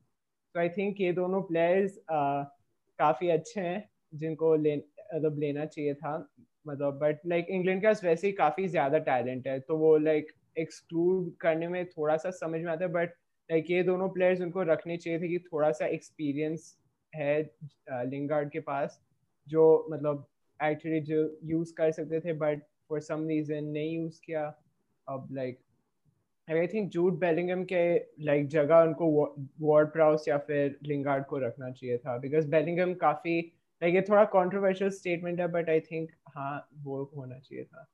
तो 0.54 0.60
आई 0.60 0.68
थिंक 0.68 1.00
ये 1.00 1.12
दोनों 1.12 1.42
प्लेयर्स 1.42 1.98
काफ़ी 2.10 3.28
अच्छे 3.30 3.60
हैं, 3.60 3.88
जिनको 4.14 4.54
ले 4.56 4.76
मतलब 4.76 5.38
लेना 5.38 5.64
चाहिए 5.66 5.94
था 5.94 6.16
मतलब 6.66 6.98
बट 6.98 7.20
लाइक 7.26 7.46
इंग्लैंड 7.50 7.80
के 7.80 7.86
पास 7.86 8.04
वैसे 8.04 8.26
ही 8.26 8.32
काफ़ी 8.32 8.66
ज़्यादा 8.68 8.98
टैलेंट 9.06 9.46
है 9.46 9.58
तो 9.60 9.76
वो 9.78 9.96
लाइक 9.98 10.32
एक्सक्लूड 10.58 11.32
करने 11.40 11.68
में 11.68 11.84
थोड़ा 11.88 12.16
सा 12.16 12.30
समझ 12.32 12.60
में 12.60 12.70
आता 12.72 12.84
है 12.84 12.90
बट 12.92 13.14
लाइक 13.50 13.70
ये 13.70 13.82
दोनों 13.82 14.08
प्लेयर्स 14.08 14.40
उनको 14.40 14.62
रखने 14.64 14.96
चाहिए 14.96 15.18
थे 15.20 15.28
कि 15.28 15.38
थोड़ा 15.46 15.70
सा 15.72 15.86
एक्सपीरियंस 15.88 16.76
है 17.12 17.42
लिंगार्ड 18.06 18.50
के 18.50 18.60
पास, 18.60 19.00
जो 19.48 19.88
मतलब 19.92 20.26
एक्चुअली 20.60 21.00
जो 21.02 21.38
यूज़ 21.44 21.74
कर 21.74 21.90
सकते 21.92 22.20
थे 22.20 22.32
बट 22.38 22.62
फॉर 22.88 23.00
सम 23.00 23.26
रीज़न 23.28 23.64
नहीं 23.66 23.94
यूज़ 23.94 24.20
किया, 24.24 24.44
अब 25.06 25.28
like 25.32 25.58
I 26.50 26.66
think 26.66 26.90
Jude 26.90 27.18
Bellingham 27.18 27.64
के 27.72 27.82
लाइक 28.24 28.46
जगह 28.54 28.82
उनको 28.82 29.08
वार्ड 29.62 29.88
प्राउस 29.92 30.28
या 30.28 30.38
फिर 30.46 30.78
लिंगार्ड 30.86 31.24
को 31.26 31.38
रखना 31.46 31.70
चाहिए 31.70 31.98
था 31.98 32.16
बिकॉज़ 32.18 32.48
बेलिंगम 32.50 32.94
काफ़ी 33.02 33.38
लाइक 33.82 33.94
ये 33.94 34.02
थोड़ा 34.08 34.24
कंट्रोवर्शियल 34.32 34.90
स्टेटमेंट 34.90 35.40
है 35.40 35.48
बट 35.52 35.70
आई 35.70 35.80
थिंक 35.90 36.10
हाँ 36.36 36.54
वो 36.84 37.02
होना 37.16 37.38
चाहिए 37.38 37.64
था 37.64 37.88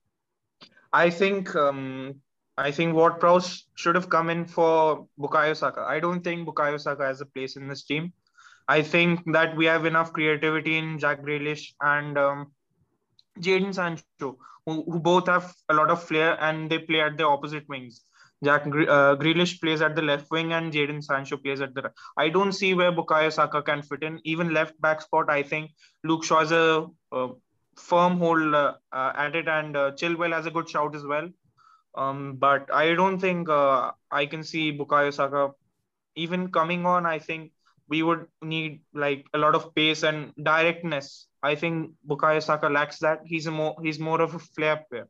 I 0.93 1.11
think 1.11 1.51
um, 1.55 2.15
I 2.59 2.71
think 2.77 2.95
Ward 2.95 3.21
Prowse 3.21 3.49
should 3.75 3.95
have 3.95 4.09
come 4.09 4.31
in 4.31 4.47
for 4.47 5.07
Bukayo 5.21 5.55
Saka. 5.55 5.83
I 5.87 6.01
don't 6.01 6.23
think 6.29 6.49
Bukayo 6.49 6.81
Saka 6.81 7.05
has 7.05 7.21
a 7.21 7.27
place 7.27 7.57
in 7.57 7.69
this 7.69 7.83
team. 7.85 8.13
I 8.69 8.83
think 8.83 9.21
that 9.33 9.57
we 9.57 9.67
have 9.67 9.85
enough 9.85 10.13
creativity 10.13 10.77
in 10.79 10.99
Jack 10.99 11.23
Grealish 11.23 11.75
and 11.81 12.19
um, 12.19 12.53
Jaden 13.41 13.75
Sancho, 13.75 14.39
who, 14.67 14.83
who 14.91 14.99
both 14.99 15.27
have 15.27 15.55
a 15.69 15.75
lot 15.75 15.91
of 15.91 16.03
flair 16.03 16.43
and 16.43 16.71
they 16.71 16.79
play 16.79 17.01
at 17.01 17.17
the 17.17 17.27
opposite 17.27 17.69
wings. 17.69 18.03
Jack 18.45 18.67
uh, 18.67 19.17
Grealish 19.17 19.61
plays 19.61 19.83
at 19.83 19.97
the 19.97 20.03
left 20.03 20.31
wing 20.31 20.53
and 20.53 20.73
Jaden 20.73 21.03
Sancho 21.03 21.37
plays 21.37 21.61
at 21.61 21.75
the 21.75 21.83
right. 21.83 21.93
I 22.17 22.29
don't 22.29 22.53
see 22.53 22.73
where 22.75 22.93
Bukayo 22.93 23.33
Saka 23.33 23.63
can 23.63 23.83
fit 23.83 24.03
in. 24.03 24.21
Even 24.25 24.55
left 24.55 24.81
back 24.81 25.03
spot, 25.03 25.29
I 25.29 25.43
think 25.43 25.73
Luke 26.05 26.25
Shaw 26.25 26.41
has 26.41 26.53
a, 26.53 26.87
firm 27.77 28.19
hold 28.19 28.55
uh, 28.55 28.75
uh, 28.93 29.13
at 29.17 29.37
it 29.37 29.47
and 29.47 29.77
uh, 29.77 29.93
Chilwell 29.93 30.33
has 30.33 30.47
a 30.47 30.51
good 30.51 30.69
shout 30.69 30.97
as 30.97 31.05
well. 31.05 31.29
Um, 31.97 32.37
but 32.37 32.73
I 32.73 32.95
don't 32.95 33.21
think 33.21 33.49
uh, 33.49 33.93
I 34.11 34.27
can 34.27 34.43
see 34.43 34.77
Bukayo 34.77 35.13
Saka 35.13 35.53
even 36.17 36.51
coming 36.51 36.87
on. 36.87 37.07
I 37.07 37.19
think 37.19 37.53
we 37.89 38.03
would 38.03 38.27
need 38.43 38.81
like 38.95 39.27
a 39.33 39.39
lot 39.39 39.55
of 39.55 39.75
pace 39.75 40.03
and 40.03 40.33
directness. 40.43 41.29
I 41.43 41.55
think 41.55 41.93
Bukayo 42.07 42.43
Saka 42.43 42.69
lacks 42.69 42.99
that. 42.99 43.21
He's 43.25 43.47
a 43.47 43.51
more 43.51 43.77
he's 43.83 43.99
more 43.99 44.21
of 44.21 44.35
a 44.35 44.39
flair 44.39 44.85
player 44.91 45.09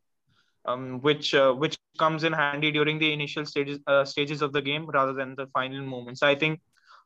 um, 0.68 1.00
which 1.02 1.34
uh, 1.34 1.52
which 1.54 1.78
comes 1.98 2.24
in 2.24 2.34
handy 2.34 2.72
during 2.72 2.98
the 2.98 3.12
initial 3.12 3.46
stages 3.46 3.80
uh, 3.86 4.04
stages 4.04 4.42
of 4.42 4.52
the 4.52 4.62
game 4.62 4.86
rather 4.96 5.14
than 5.14 5.34
the 5.36 5.46
final 5.58 5.82
moments. 5.84 6.22
I 6.22 6.34
think 6.34 6.60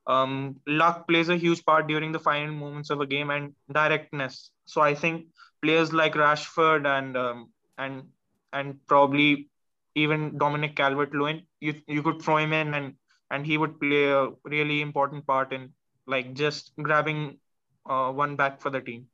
um, 0.07 0.57
luck 0.67 1.09
plays 1.09 1.29
a 1.29 1.37
huge 1.37 1.65
part 1.65 1.87
during 1.89 2.13
the 2.13 2.21
final 2.21 2.55
moments 2.55 2.91
of 2.91 3.01
a 3.01 3.07
game 3.07 3.31
and 3.31 3.55
directness. 3.73 4.51
So 4.67 4.81
I 4.83 4.95
think 4.95 5.27
players 5.63 5.93
like 5.93 6.15
Rashford 6.15 6.87
and 6.87 7.17
um, 7.17 7.51
and 7.79 8.05
and 8.53 8.79
probably 8.87 9.49
even 9.95 10.39
Dominic 10.39 10.77
Calvert-Lewin, 10.77 11.43
you 11.61 11.75
you 11.87 12.03
could 12.03 12.23
throw 12.23 12.39
him 12.39 12.53
in 12.53 12.75
and 12.75 12.95
and 13.31 13.47
he 13.47 13.59
would 13.59 13.81
play 13.81 14.05
a 14.11 14.29
really 14.45 14.81
important 14.83 15.27
part 15.27 15.53
in 15.53 15.73
like 16.07 16.35
just 16.35 16.73
grabbing 16.83 17.39
uh, 17.89 18.13
one 18.13 18.37
back 18.37 18.61
for 18.61 18.71
the 18.71 18.81
team. 18.81 19.07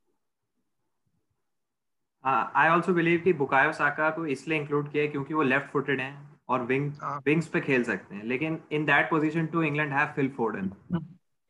I 2.25 2.69
also 2.69 2.93
believe 2.93 3.19
कि 3.19 3.33
Bukayo 3.33 3.71
Saka 3.73 4.09
को 4.09 4.25
इसलिए 4.25 4.59
include 4.59 4.91
किया 4.91 5.03
है 5.03 5.09
क्योंकि 5.09 5.33
वो 5.33 5.41
left 5.41 5.67
footed 5.71 6.01
हैं 6.01 6.39
और 6.49 6.61
wing 6.61 6.91
wings 7.25 7.47
पे 7.47 7.61
खेल 7.61 7.83
सकते 7.83 8.15
हैं। 8.15 8.23
लेकिन 8.23 8.59
in 8.71 8.85
that 8.85 9.09
position 9.09 9.45
to 9.45 9.61
England 9.61 9.93
have 9.93 10.07
Phil 10.07 10.29
Foden 10.29 10.71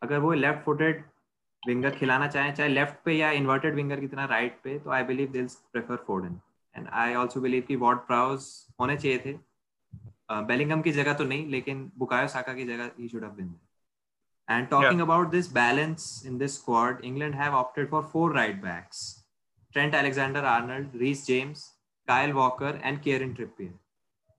अगर 0.01 0.19
वो 0.19 0.33
लेफ़्ट 0.33 0.63
फुटेड 0.65 1.03
विंगर 1.67 1.89
खिलाना 1.91 2.27
चाहें 2.27 2.53
चाहे 2.55 2.69
लेफ़्ट 2.69 2.95
पे 3.05 3.13
या 3.13 3.31
इन्वर्टेड 3.31 3.75
विंगर 3.75 3.99
की 3.99 4.07
तरह 4.07 4.25
राइट 4.25 4.59
पे 4.63 4.79
तो 4.79 4.89
I 4.89 5.03
believe 5.03 5.31
they'll 5.31 5.47
prefer 5.47 5.95
Foden 5.95 6.39
and 6.75 6.87
I 6.87 7.13
also 7.13 7.41
believe 7.41 7.63
कि 7.67 7.75
वॉर्ड 7.75 7.99
प्राउज 7.99 8.67
होने 8.79 8.97
चाहिए 8.97 9.17
थे। 9.25 9.33
बेलिंगम 10.31 10.77
uh, 10.77 10.83
की 10.83 10.91
जगह 10.91 11.13
तो 11.13 11.23
नहीं 11.23 11.47
लेकिन 11.47 11.91
बुकायो 11.97 12.27
साका 12.27 12.53
की 12.53 12.65
जगह 12.65 12.91
ही 12.99 13.07
should 13.07 13.23
have 13.23 13.31
been 13.31 13.55
And 14.47 14.67
talking 14.69 14.97
yeah. 14.97 15.03
about 15.03 15.31
this 15.31 15.47
balance 15.47 16.25
in 16.25 16.37
this 16.39 16.53
squad, 16.53 17.01
England 17.03 17.35
have 17.35 17.53
opted 17.53 17.89
for 17.89 18.01
four 18.03 18.31
right 18.31 18.55
backs 18.63 19.18
Trent 19.73 19.93
Alexander 19.93 20.41
Arnold, 20.41 20.87
Reece 20.93 21.25
James, 21.25 21.73
Kyle 22.07 22.33
Walker, 22.33 22.79
and 22.83 23.01
Kieran 23.01 23.35
Trippier. 23.35 23.73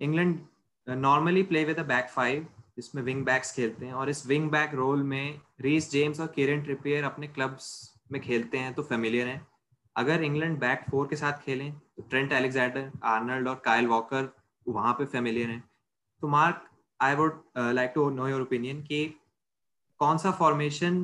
England 0.01 0.47
normally 0.87 1.45
play 1.45 1.65
with 1.65 1.79
a 1.79 1.85
back 1.85 2.11
five 2.11 2.47
जिसमें 2.77 3.03
wing 3.03 3.25
backs 3.25 3.53
खेलते 3.53 3.87
हैं 3.87 3.93
और 3.93 4.11
इस 4.11 4.27
wing 4.27 4.51
back 4.51 4.75
role 4.75 5.03
में 5.03 5.41
Reece 5.63 5.91
James 5.91 6.21
और 6.21 6.27
किरण 6.35 6.63
Trippier 6.65 7.05
अपने 7.05 7.27
clubs 7.29 7.67
में 8.13 8.21
खेलते 8.23 8.59
हैं 8.59 8.73
तो 8.75 8.83
फेमिलियर 8.83 9.27
हैं 9.29 9.47
अगर 9.97 10.23
इंग्लैंड 10.25 10.59
बैक 10.59 10.85
फोर 10.91 11.07
के 11.09 11.17
साथ 11.17 11.43
खेलें 11.45 11.73
तो 11.73 12.03
ट्रेंट 12.11 12.33
एलेक्जेंडर 12.33 12.91
आर्नल्ड 13.07 13.49
और 13.49 13.61
कायल 13.65 13.87
वॉकर 13.87 14.29
वहाँ 14.67 14.93
पे 14.99 15.05
फेमिलियर 15.15 15.49
हैं 15.51 15.63
तो 16.23 16.29
Mark 16.29 16.63
I 17.01 17.15
would 17.15 17.43
like 17.75 17.93
to 17.95 18.09
know 18.11 18.29
your 18.29 18.43
opinion 18.43 18.83
कि 18.83 19.05
कौन 20.01 20.19
सा 20.19 20.31
फॉर्मेशन 20.41 21.03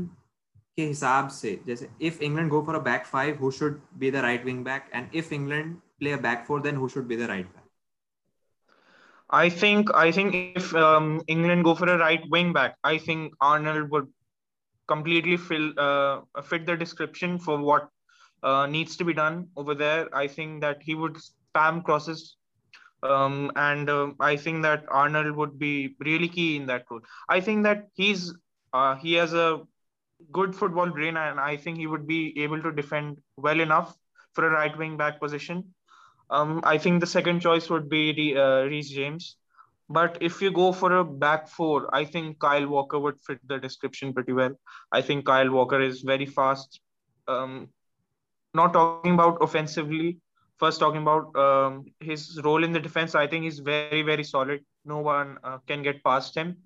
के 0.76 0.86
हिसाब 0.86 1.28
से 1.30 1.60
जैसे 1.68 1.90
if 2.08 2.22
England 2.22 2.50
go 2.50 2.62
for 2.66 2.76
a 2.76 2.80
back 2.84 3.06
five 3.06 3.40
who 3.42 3.52
should 3.60 3.82
be 4.04 4.12
the 4.12 4.16
right 4.28 4.46
wing 4.46 4.64
back 4.66 4.90
and 4.94 5.16
if 5.16 5.34
England 5.34 5.76
play 6.00 6.12
a 6.12 6.18
back 6.22 6.46
four 6.48 6.62
then 6.62 6.76
who 6.76 6.88
should 6.96 7.08
be 7.08 7.18
the 7.18 7.30
right 7.34 7.46
back 7.48 7.60
I 9.34 9.50
think 9.50 9.92
I 9.98 10.12
think 10.16 10.34
if 10.38 10.74
um, 10.76 11.06
England 11.34 11.64
go 11.66 11.74
for 11.82 11.88
a 11.92 11.98
right 12.00 12.24
wing 12.32 12.50
back, 12.56 12.74
I 12.88 12.98
think 13.04 13.36
Arnold 13.50 13.92
would 13.92 14.10
completely 14.88 15.38
fill 15.38 15.70
uh, 15.84 16.42
fit 16.50 16.66
the 16.66 16.76
description 16.82 17.38
for 17.46 17.58
what 17.70 17.88
uh, 18.44 18.66
needs 18.66 18.98
to 18.98 19.08
be 19.10 19.14
done 19.14 19.48
over 19.56 19.76
there. 19.84 20.10
I 20.24 20.28
think 20.28 20.60
that 20.66 20.84
he 20.90 20.96
would 20.96 21.16
spam 21.28 21.82
crosses 21.84 22.26
um, 23.04 23.52
and 23.56 23.90
uh, 23.90 24.12
I 24.20 24.36
think 24.36 24.64
that 24.64 24.86
Arnold 24.90 25.36
would 25.36 25.58
be 25.58 25.96
really 26.00 26.28
key 26.28 26.56
in 26.56 26.66
that 26.68 26.86
role. 26.90 27.02
I 27.30 27.40
think 27.40 27.64
that 27.64 27.88
he's 27.94 28.34
uh, 28.74 28.96
he 28.96 29.14
has 29.14 29.34
a 29.34 29.62
good 30.33 30.55
football 30.55 30.91
brain, 30.91 31.17
and 31.17 31.41
I 31.41 31.57
think 31.57 31.79
he 31.79 31.87
would 31.87 32.07
be 32.07 32.43
able 32.43 32.63
to 32.63 32.73
defend 32.73 33.19
well 33.37 33.61
enough 33.61 33.97
for 34.33 34.47
a 34.47 34.51
right 34.51 34.77
wing 34.77 34.97
back 34.97 35.21
position. 35.21 35.65
Um, 36.31 36.61
I 36.65 36.79
think 36.79 37.01
the 37.01 37.07
second 37.07 37.41
choice 37.41 37.71
would 37.71 37.89
be 37.89 38.13
the, 38.13 38.41
uh, 38.41 38.63
Reece 38.65 38.91
James. 38.91 39.37
But 39.89 40.19
if 40.21 40.43
you 40.43 40.51
go 40.51 40.73
for 40.73 40.99
a 40.99 41.05
back 41.05 41.49
four, 41.49 41.95
I 41.95 42.05
think 42.05 42.41
Kyle 42.41 42.67
Walker 42.67 42.99
would 42.99 43.21
fit 43.21 43.39
the 43.47 43.59
description 43.59 44.13
pretty 44.13 44.33
well. 44.33 44.59
I 44.91 45.01
think 45.01 45.25
Kyle 45.27 45.51
Walker 45.51 45.81
is 45.81 46.03
very 46.03 46.27
fast. 46.27 46.81
Um, 47.29 47.69
not 48.53 48.73
talking 48.73 49.15
about 49.15 49.39
offensively, 49.41 50.19
first 50.59 50.81
talking 50.81 51.03
about 51.03 51.37
um, 51.37 51.85
his 52.01 52.41
role 52.43 52.65
in 52.65 52.73
the 52.73 52.81
defense, 52.81 53.15
I 53.15 53.29
think 53.29 53.45
he's 53.45 53.61
very, 53.61 54.03
very 54.03 54.25
solid. 54.25 54.65
No 54.85 54.99
one 54.99 55.39
uh, 55.45 55.59
can 55.69 55.83
get 55.83 56.03
past 56.03 56.37
him. 56.37 56.57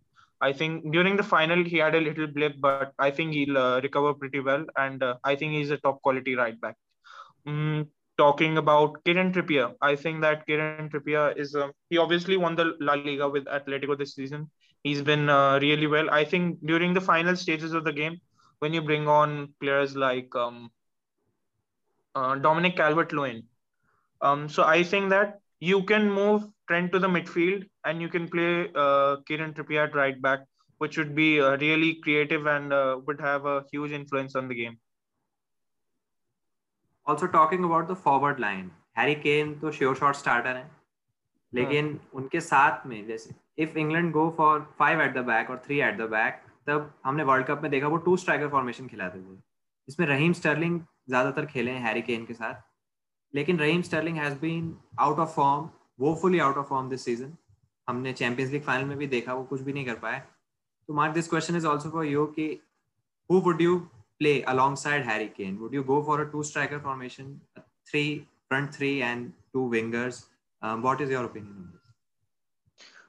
I 0.40 0.52
think 0.52 0.92
during 0.92 1.16
the 1.16 1.23
final 1.23 1.64
he 1.64 1.76
had 1.78 1.94
a 1.94 2.00
little 2.00 2.26
blip, 2.26 2.54
but 2.61 2.92
I 2.99 3.11
think 3.11 3.32
he'll 3.35 3.59
uh, 3.59 3.80
recover 3.80 4.14
pretty 4.14 4.40
well, 4.40 4.64
and 4.76 5.02
uh, 5.02 5.16
I 5.25 5.35
think 5.37 5.52
he's 5.52 5.70
a 5.70 5.76
top 5.78 6.02
quality 6.02 6.35
right 6.35 6.59
back. 6.61 6.76
Mm, 7.47 7.88
talking 8.18 8.59
about 8.59 9.02
Kieran 9.04 9.32
Trippier, 9.32 9.75
I 9.82 9.97
think 9.97 10.23
that 10.23 10.47
Kieran 10.47 10.88
Trippier 10.90 11.37
is 11.37 11.54
uh, 11.54 11.68
he 11.90 11.99
obviously 11.99 12.37
won 12.37 12.56
the 12.56 12.75
La 12.80 12.94
Liga 12.94 13.28
with 13.28 13.44
Atletico 13.47 13.97
this 13.99 14.14
season. 14.14 14.50
He's 14.82 15.02
been 15.02 15.28
uh, 15.28 15.59
really 15.61 15.87
well. 15.87 16.11
I 16.11 16.25
think 16.25 16.59
during 16.64 16.94
the 16.94 17.00
final 17.00 17.37
stages 17.37 17.73
of 17.73 17.85
the 17.85 17.92
game, 17.92 18.20
when 18.61 18.73
you 18.73 18.80
bring 18.82 19.09
on 19.09 19.52
players 19.61 19.97
like 19.97 20.35
um, 20.35 20.70
uh, 22.14 22.37
Dominic 22.37 22.76
Calvert-Lewin, 22.76 23.42
um, 24.23 24.49
so 24.49 24.64
I 24.64 24.82
think 24.82 25.11
that 25.11 25.40
you 25.61 25.82
can 25.85 26.11
move 26.11 26.44
Trent 26.70 26.92
to 26.92 27.00
the 27.00 27.08
midfield 27.08 27.64
and 27.84 28.00
you 28.00 28.08
can 28.08 28.28
play 28.28 28.70
uh, 28.76 29.16
Kieran 29.26 29.54
Trippier 29.54 29.88
at 29.88 29.94
right 29.94 30.20
back, 30.22 30.40
which 30.80 30.96
would 30.96 31.14
be 31.14 31.40
uh, 31.40 31.56
really 31.56 31.94
creative 31.94 32.46
and 32.46 32.72
uh, 32.72 32.98
would 33.06 33.20
have 33.20 33.44
a 33.44 33.64
huge 33.72 33.90
influence 33.92 34.36
on 34.36 34.46
the 34.46 34.54
game. 34.54 34.78
Also 37.06 37.26
talking 37.26 37.64
about 37.64 37.88
the 37.88 37.96
forward 37.96 38.38
line, 38.38 38.70
Harry 38.92 39.16
Kane 39.16 39.56
तो 39.60 39.72
sure 39.72 39.96
shot 39.96 40.16
starter 40.16 40.54
है 40.56 40.68
लेकिन 41.52 41.86
हाँ. 41.86 42.08
उनके 42.14 42.40
साथ 42.40 42.86
में 42.86 43.06
जैसे 43.06 43.34
if 43.62 43.78
England 43.78 44.12
go 44.12 44.28
for 44.36 44.60
five 44.78 45.00
at 45.02 45.14
the 45.14 45.24
back 45.26 45.50
और 45.50 45.62
three 45.64 45.80
at 45.80 45.96
the 45.98 46.08
back 46.10 46.42
तब 46.66 46.92
हमने 47.04 47.22
वर्ल्ड 47.30 47.46
कप 47.46 47.62
में 47.62 47.70
देखा 47.70 47.88
वो 47.88 47.96
टू 48.04 48.16
स्ट्राइकर 48.16 48.48
फॉर्मेशन 48.48 48.86
खिलाते 48.88 49.18
थे 49.18 49.38
इसमें 49.88 50.06
रहीम 50.06 50.32
स्टर्लिंग 50.32 50.80
ज़्यादातर 51.08 51.46
खेले 51.46 51.70
हैं 51.70 51.82
हैरी 51.86 52.02
केन 52.02 52.24
के 52.26 52.34
साथ 52.34 52.62
लेकिन 53.34 53.58
Raheem 53.58 53.82
Sterling 53.82 54.16
has 54.18 54.38
been 54.40 54.76
out 55.00 55.18
of 55.18 55.34
form 55.34 55.68
Woefully 56.00 56.39
out 56.39 56.57
of 56.57 56.69
form 56.69 56.89
this 56.89 57.05
season 57.05 57.34
हमने 57.89 58.13
चैंपियंस 58.13 58.51
लीग 58.51 58.63
फाइनल 58.63 58.86
में 58.86 58.98
भी 58.98 59.07
देखा 59.07 59.34
वो 59.34 59.43
कुछ 59.50 59.62
भी 59.62 59.74
नहीं 59.74 59.86
कर 59.86 59.95
पाए 60.05 60.24
तो 60.88 60.93
mark 60.93 61.13
this 61.13 61.29
question 61.29 61.55
is 61.57 61.65
also 61.65 61.89
for 61.89 62.05
you 62.05 62.25
कि 62.39 62.50
who 63.31 63.39
would 63.41 63.62
you 63.62 63.79
play 64.19 64.43
alongside 64.43 65.03
Harry 65.03 65.27
Kane? 65.27 65.60
Would 65.60 65.74
you 65.74 65.84
go 65.84 66.01
for 66.03 66.22
a 66.22 66.31
two 66.31 66.43
striker 66.43 66.79
formation, 66.79 67.41
three 67.89 68.27
front 68.50 68.74
three 68.74 69.01
and 69.01 69.34
two 69.53 69.69
wingers? 69.69 70.25
Um, 70.62 70.81
what 70.81 71.01
is 71.01 71.10
your 71.10 71.25
opinion 71.25 71.55
on 71.57 71.72
this? 71.74 71.81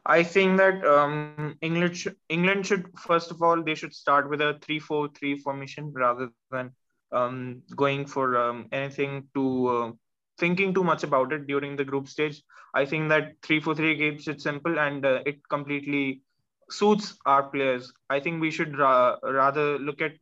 I 0.06 0.22
think 0.22 0.58
that 0.58 0.84
um, 0.86 1.56
England 1.60 1.96
sh- 1.96 2.16
England 2.28 2.66
should 2.66 2.90
first 2.96 3.30
of 3.30 3.42
all 3.42 3.62
they 3.62 3.74
should 3.74 3.94
start 3.94 4.28
with 4.30 4.40
a 4.40 4.58
three-four-three 4.62 5.38
formation 5.38 5.92
rather 5.92 6.30
than 6.50 6.70
um, 7.12 7.62
going 7.74 8.06
for 8.06 8.36
um, 8.36 8.66
anything 8.72 9.24
to 9.34 9.68
uh, 9.68 9.90
thinking 10.37 10.73
too 10.73 10.83
much 10.83 11.03
about 11.03 11.31
it 11.33 11.47
during 11.47 11.75
the 11.75 11.85
group 11.85 12.07
stage. 12.07 12.41
I 12.73 12.85
think 12.85 13.09
that 13.09 13.33
3 13.43 13.59
for 13.59 13.75
3 13.75 13.97
keeps 13.97 14.27
it 14.27 14.41
simple 14.41 14.79
and 14.79 15.05
uh, 15.05 15.21
it 15.25 15.47
completely 15.49 16.21
suits 16.69 17.17
our 17.25 17.43
players. 17.43 17.91
I 18.09 18.19
think 18.19 18.41
we 18.41 18.51
should 18.51 18.77
ra- 18.77 19.17
rather 19.23 19.77
look 19.79 20.01
at 20.01 20.13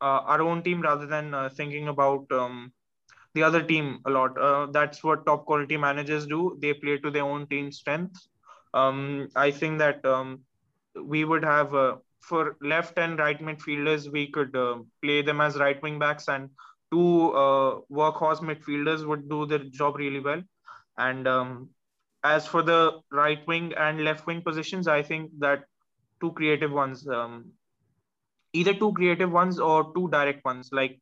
uh, 0.00 0.20
our 0.32 0.40
own 0.42 0.62
team 0.62 0.80
rather 0.80 1.06
than 1.06 1.34
uh, 1.34 1.48
thinking 1.48 1.88
about 1.88 2.24
um, 2.32 2.72
the 3.34 3.42
other 3.42 3.62
team 3.62 4.00
a 4.06 4.10
lot. 4.10 4.38
Uh, 4.38 4.66
that's 4.72 5.02
what 5.04 5.26
top 5.26 5.44
quality 5.46 5.76
managers 5.76 6.26
do. 6.26 6.56
They 6.60 6.74
play 6.74 6.98
to 6.98 7.10
their 7.10 7.24
own 7.24 7.46
team 7.48 7.72
strengths. 7.72 8.28
Um, 8.74 9.28
I 9.36 9.50
think 9.50 9.78
that 9.78 10.04
um, 10.04 10.40
we 11.04 11.24
would 11.24 11.44
have 11.44 11.74
uh, 11.74 11.96
for 12.20 12.56
left 12.60 12.98
and 12.98 13.18
right 13.18 13.38
midfielders, 13.40 14.10
we 14.10 14.28
could 14.30 14.54
uh, 14.56 14.78
play 15.02 15.22
them 15.22 15.40
as 15.40 15.56
right 15.58 15.80
wing 15.82 15.98
backs 15.98 16.28
and 16.28 16.50
two 16.90 17.32
uh, 17.32 17.80
workhorse 17.90 18.40
midfielders 18.40 19.06
would 19.06 19.28
do 19.28 19.46
their 19.46 19.58
job 19.58 19.96
really 19.96 20.20
well. 20.20 20.42
And 20.96 21.28
um, 21.28 21.70
as 22.24 22.46
for 22.46 22.62
the 22.62 23.00
right 23.12 23.46
wing 23.46 23.72
and 23.76 24.04
left 24.04 24.26
wing 24.26 24.42
positions, 24.42 24.88
I 24.88 25.02
think 25.02 25.30
that 25.38 25.64
two 26.20 26.32
creative 26.32 26.72
ones, 26.72 27.06
um, 27.08 27.52
either 28.52 28.74
two 28.74 28.92
creative 28.92 29.30
ones 29.30 29.58
or 29.60 29.92
two 29.94 30.08
direct 30.10 30.44
ones. 30.44 30.70
Like, 30.72 31.00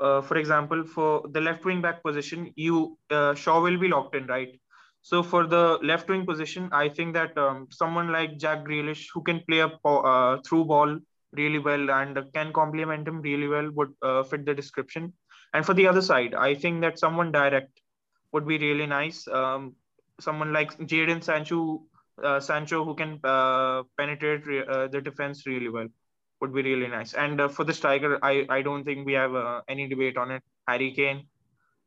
uh, 0.00 0.20
for 0.20 0.36
example, 0.36 0.84
for 0.84 1.22
the 1.30 1.40
left 1.40 1.64
wing 1.64 1.80
back 1.80 2.02
position, 2.02 2.52
you 2.56 2.98
uh, 3.10 3.34
Shaw 3.34 3.60
will 3.62 3.78
be 3.78 3.88
locked 3.88 4.14
in, 4.14 4.26
right? 4.26 4.60
So 5.02 5.22
for 5.22 5.46
the 5.46 5.78
left 5.82 6.08
wing 6.08 6.26
position, 6.26 6.68
I 6.72 6.88
think 6.88 7.14
that 7.14 7.36
um, 7.38 7.68
someone 7.70 8.12
like 8.12 8.36
Jack 8.36 8.64
Grealish, 8.64 9.06
who 9.14 9.22
can 9.22 9.42
play 9.48 9.60
a 9.60 9.70
uh, 9.88 10.38
through 10.46 10.66
ball 10.66 10.98
really 11.32 11.58
well 11.58 11.90
and 11.90 12.18
can 12.34 12.52
complement 12.52 13.08
him 13.08 13.22
really 13.22 13.48
well, 13.48 13.70
would 13.70 13.92
uh, 14.02 14.22
fit 14.22 14.44
the 14.44 14.54
description. 14.54 15.12
And 15.54 15.64
for 15.64 15.74
the 15.74 15.86
other 15.86 16.02
side, 16.02 16.34
I 16.34 16.54
think 16.54 16.82
that 16.82 16.98
someone 16.98 17.32
direct 17.32 17.80
would 18.32 18.46
be 18.46 18.58
really 18.58 18.86
nice. 18.86 19.26
Um, 19.28 19.74
someone 20.20 20.52
like 20.52 20.76
Jadon 20.78 21.22
Sancho, 21.22 21.82
uh, 22.22 22.40
Sancho 22.40 22.84
who 22.84 22.94
can 22.94 23.20
uh, 23.24 23.82
penetrate 23.96 24.46
re- 24.46 24.66
uh, 24.66 24.88
the 24.88 25.00
defense 25.00 25.46
really 25.46 25.68
well 25.68 25.88
would 26.40 26.54
be 26.54 26.62
really 26.62 26.88
nice. 26.88 27.14
And 27.14 27.40
uh, 27.40 27.48
for 27.48 27.64
the 27.64 27.72
striker, 27.72 28.18
I, 28.22 28.46
I 28.48 28.62
don't 28.62 28.84
think 28.84 29.06
we 29.06 29.14
have 29.14 29.34
uh, 29.34 29.62
any 29.68 29.88
debate 29.88 30.16
on 30.16 30.30
it. 30.30 30.42
Harry 30.66 30.92
Kane, 30.92 31.26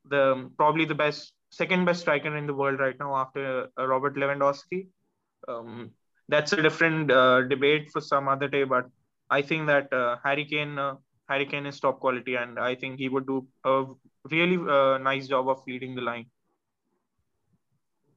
the 0.06 0.50
probably 0.58 0.86
the 0.86 0.96
best, 0.96 1.34
second 1.52 1.86
best 1.86 2.02
striker 2.02 2.36
in 2.36 2.48
the 2.48 2.54
world 2.54 2.80
right 2.80 2.96
now 3.00 3.16
after 3.16 3.68
uh, 3.78 3.88
Robert 3.88 4.16
Lewandowski. 4.16 4.88
Um, 5.48 5.92
that's 6.28 6.54
a 6.54 6.62
different 6.62 7.10
debate 7.50 7.90
for 7.92 8.00
some 8.00 8.30
other 8.30 8.48
day, 8.48 8.64
but 8.64 8.86
I 9.30 9.42
think 9.42 9.68
that 9.68 9.90
Harry 10.24 10.46
Kane 10.46 10.80
Harry 11.31 11.47
Kane 11.47 11.67
is 11.67 11.81
top 11.81 12.01
quality, 12.01 12.37
and 12.37 12.59
I 12.59 12.75
think 12.75 12.99
he 12.99 13.09
would 13.09 13.27
do 13.27 13.47
a 13.65 13.85
really 14.31 14.59
uh, 14.71 14.99
nice 14.99 15.29
job 15.29 15.49
of 15.49 15.63
leading 15.67 15.95
the 15.95 16.03
line. 16.03 16.27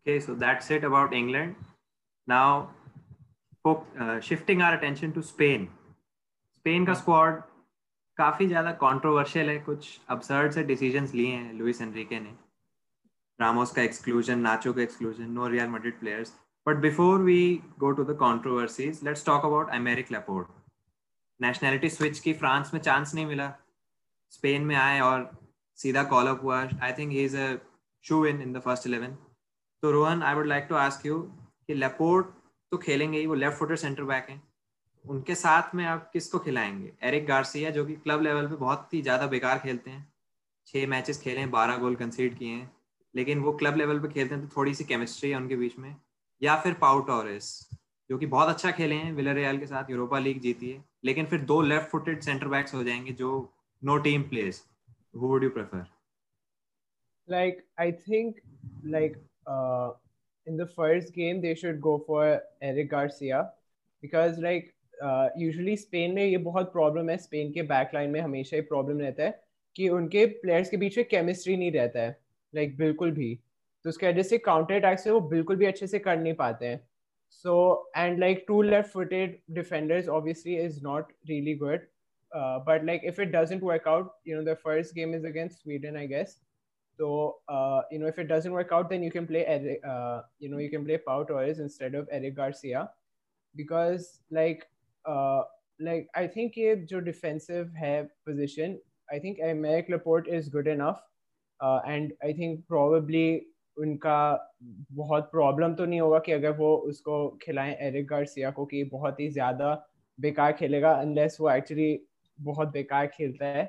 Okay, 0.07 0.19
so 0.19 0.35
that's 0.35 0.69
it 0.71 0.83
about 0.83 1.13
England. 1.13 1.55
Now, 2.27 2.75
shifting 3.65 4.61
our 4.61 4.77
attention 4.77 5.11
to 5.11 5.21
Spain 5.21 5.65
Spain 6.55 6.85
का 6.85 6.93
squad 6.93 7.41
काफी 8.17 8.47
ज्यादा 8.47 8.71
controversial 8.83 9.49
है 9.49 9.57
कुछ 9.65 9.99
absurd 10.09 10.51
से 10.51 10.63
decisions 10.63 11.13
लिए 11.13 11.31
हैं 11.31 11.53
Louis 11.53 11.81
Enrique 11.81 12.19
ने 12.19 12.31
Ramos 13.39 13.71
का 13.71 13.81
एक्सक्लूजन 13.81 14.39
नाचो 14.39 14.73
का 14.73 14.81
exclusion 14.81 15.29
no 15.31 15.47
Real 15.47 15.67
Madrid 15.69 15.99
players 15.99 16.33
but 16.67 16.77
before 16.87 17.21
we 17.21 17.41
go 17.79 17.91
to 17.91 18.03
the 18.03 18.17
controversies 18.21 19.03
let's 19.03 19.25
talk 19.25 19.45
about 19.45 19.69
Aymeric 19.79 20.11
Laporte 20.11 20.47
Nationality 21.40 21.88
switch 21.90 22.18
की 22.18 22.32
फ्रांस 22.32 22.70
में 22.74 22.80
चांस 22.80 23.14
नहीं 23.14 23.26
मिला। 23.26 23.52
स्पेन 24.32 24.62
में 24.62 24.74
आए 24.76 25.00
और 25.00 25.30
सीधा 25.78 26.02
कॉल 26.04 26.26
अप 26.26 26.40
हुआ। 26.42 26.62
I 26.82 26.92
think 26.92 27.12
he 27.12 27.24
is 27.24 27.36
a 27.36 27.56
shoo 28.04 28.24
in 28.26 28.42
in 28.42 28.52
the 28.52 28.60
first 28.60 28.86
eleven 28.86 29.16
तो 29.82 29.90
Rohan 29.90 30.22
I 30.22 30.34
would 30.34 30.46
like 30.46 30.66
to 30.68 30.74
ask 30.74 31.06
you 31.06 31.18
कि 31.66 31.74
लेपोर्ट 31.74 32.26
तो 32.72 32.78
खेलेंगे 32.78 33.18
ही, 33.18 33.26
वो 33.26 33.34
लेफ़्ट 33.34 33.58
फुटर 33.58 33.76
सेंटर 33.76 34.04
बैक 34.04 34.26
हैं। 34.30 34.42
उनके 35.04 35.34
साथ 35.34 35.74
में 35.74 35.84
आप 35.84 36.10
किसको 36.12 36.38
खिलाएँगे? 36.38 36.92
एरिक 37.02 37.26
गार्सिया 37.26 37.70
जो 37.70 37.84
कि 37.84 37.94
क्लब 37.94 38.22
लेवल 38.22 38.46
पे 38.46 38.56
बहुत 38.56 38.94
ही 38.94 39.02
ज़्यादा 39.02 39.26
बेकार 39.26 39.58
खेलते 39.58 39.90
हैं। 39.90 40.12
छः 40.66 40.86
मैचेस 40.86 41.20
खेले 41.20 41.40
हैं, 41.40 41.50
बारह 41.50 41.76
गोल 41.76 41.94
कंसीड 41.96 42.38
किए 42.38 42.48
हैं। 42.48 42.70
लेकिन 43.14 43.40
वो 43.40 43.52
क्लब 43.52 43.76
लेवल 43.76 43.98
पे 44.00 44.08
खेलते 44.08 44.34
हैं 44.34 44.46
तो 44.46 44.56
थोड़ी 44.56 44.74
सी 44.74 44.84
केमिस्ट्री 44.84 45.30
है 45.30 45.36
उनके 45.36 45.56
बीच 45.56 45.78
में। 45.78 45.94
या 46.42 46.56
फिर 46.56 46.74
पाउ 46.74 47.00
टॉरेस 47.02 47.48
जो 48.10 48.18
कि 48.18 48.26
बहुत 48.26 48.48
अच्छा 48.48 48.70
खेले 48.70 48.94
हैं 48.94 49.12
विलरियल 49.12 49.58
के 49.58 49.66
साथ 49.66 49.90
यूरोपा 49.90 50.18
लीग 50.18 50.40
जीती 50.40 50.70
है। 50.70 50.84
लेकिन 51.04 51.26
फिर 51.26 51.40
दो 51.40 51.60
लेफ़्ट 51.62 51.88
फुटेड 51.88 52.20
सेंटर 52.20 52.48
बैक्स 52.48 52.74
हो 52.74 52.84
जाएँगे 52.84 53.12
जो 53.12 53.52
no 53.84 53.98
team 53.98 54.22
place 54.22 54.64
would 55.16 55.44
you 55.44 55.50
prefer? 55.56 55.80
Like 57.28 57.58
i 57.78 57.90
think 58.06 58.40
like 58.94 59.18
uh 59.46 59.92
in 60.46 60.56
the 60.60 60.66
first 60.78 61.12
game 61.18 61.42
they 61.44 61.52
should 61.60 61.80
go 61.80 61.92
for 62.08 62.24
Eric 62.62 62.90
Garcia 62.90 63.42
because 64.02 64.40
like 64.46 64.72
usually 65.38 65.76
Spain 65.76 66.12
में 66.14 66.24
ये 66.24 66.38
बहुत 66.38 66.72
प्रॉब्लम 66.72 67.10
है. 67.10 67.16
स्पेन 67.16 67.52
के 67.52 67.62
backline 67.62 68.10
में 68.10 68.20
हमेशा 68.20 68.56
ये 68.56 68.62
प्रॉब्लम 68.62 69.00
रहता 69.00 69.22
है 69.22 69.42
कि 69.76 69.88
उनके 69.88 70.26
प्लेयर्स 70.26 70.70
के 70.70 70.76
बीच 70.76 70.98
में 70.98 71.06
केमिस्ट्री 71.08 71.56
नहीं 71.56 71.72
रहता 71.72 72.00
है 72.00 72.18
लाइक 72.54 72.68
like, 72.68 72.80
बिल्कुल 72.80 73.10
भी. 73.10 73.38
तो 73.84 73.90
उसके 73.90 74.08
वजह 74.08 74.22
से 74.22 74.38
काउंटर 74.38 74.74
अटैक 74.74 74.98
से 74.98 75.10
वो 75.10 75.20
बिल्कुल 75.20 75.56
भी 75.56 75.66
अच्छे 75.66 75.86
से 75.86 75.98
कर 75.98 76.16
नहीं 76.16 76.34
पाते 76.34 76.66
हैं. 76.66 76.88
so 77.33 77.55
and 77.97 78.19
like 78.19 78.43
two 78.47 78.61
left 78.61 78.89
footed 78.91 79.39
defenders 79.55 80.07
obviously 80.17 80.57
is 80.65 80.83
not 80.83 81.13
really 81.29 81.55
good 81.63 81.87
but 82.65 82.83
like 82.87 83.05
if 83.09 83.19
it 83.23 83.29
doesn't 83.33 83.63
work 83.67 83.85
out 83.91 84.09
you 84.29 84.35
know 84.37 84.41
the 84.47 84.53
first 84.63 84.93
game 84.97 85.13
is 85.17 85.23
against 85.29 85.61
sweden 85.61 85.95
i 86.01 86.03
guess 86.11 86.33
so 86.99 87.07
uh, 87.53 87.79
you 87.93 87.99
know 88.01 88.09
if 88.11 88.19
it 88.23 88.27
doesn't 88.31 88.57
work 88.57 88.73
out 88.79 88.91
then 88.91 89.05
you 89.05 89.13
can 89.15 89.29
play 89.31 89.41
uh, 89.93 90.19
you 90.45 90.51
know 90.51 90.59
you 90.63 90.69
can 90.73 90.85
play 90.89 90.99
pau 91.07 91.15
torres 91.31 91.63
instead 91.65 91.97
of 92.01 92.11
eric 92.17 92.35
garcia 92.41 92.83
because 93.55 94.21
like 94.31 94.67
uh, 95.05 95.41
like 95.79 96.07
I 96.15 96.27
think 96.27 96.57
ये 96.57 96.75
जो 96.91 97.01
defensive 97.01 97.75
है 97.77 98.09
position 98.27 98.77
I 99.11 99.19
think 99.19 99.39
Emerick 99.39 99.89
Laporte 99.89 100.27
is 100.27 100.49
good 100.49 100.67
enough 100.67 101.01
uh, 101.59 101.79
and 101.85 102.13
I 102.23 102.33
think 102.33 102.67
probably 102.67 103.47
उनका 103.78 104.18
बहुत 104.92 105.30
problem 105.30 105.74
तो 105.74 105.84
नहीं 105.84 106.00
होगा 106.00 106.18
कि 106.18 106.32
अगर 106.32 106.50
वो 106.56 106.74
उसको 106.88 107.28
खिलाएँ 107.42 107.74
एरिक 107.80 108.06
गार्सिया 108.06 108.50
को 108.50 108.64
कि 108.66 108.82
बहुत 108.92 109.20
ही 109.20 109.28
ज़्यादा 109.30 109.74
बेकार 110.18 110.52
खेलेगा 110.52 110.92
अनलेस 110.92 111.36
वो 111.40 111.50
एक्चुअली 111.50 111.98
बहुत 112.38 112.68
बेकार 112.72 113.06
खेलता 113.06 113.46
है। 113.46 113.64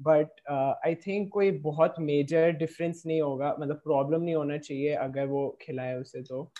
बट 0.00 0.40
आई 0.86 0.94
थिंक 1.06 1.28
कोई 1.32 1.50
बहुत 1.60 1.94
मेजर 2.00 2.50
डिफरेंस 2.58 3.02
नहीं 3.06 3.20
होगा 3.22 3.54
मतलब 3.60 3.80
प्रॉब्लम 3.84 4.22
नहीं 4.22 4.34
होना 4.34 4.58
चाहिए 4.58 4.94
अगर 4.94 5.26
वो 5.26 5.48
खिलाए 5.62 5.94
उसे 6.00 6.22
तो। 6.22 6.50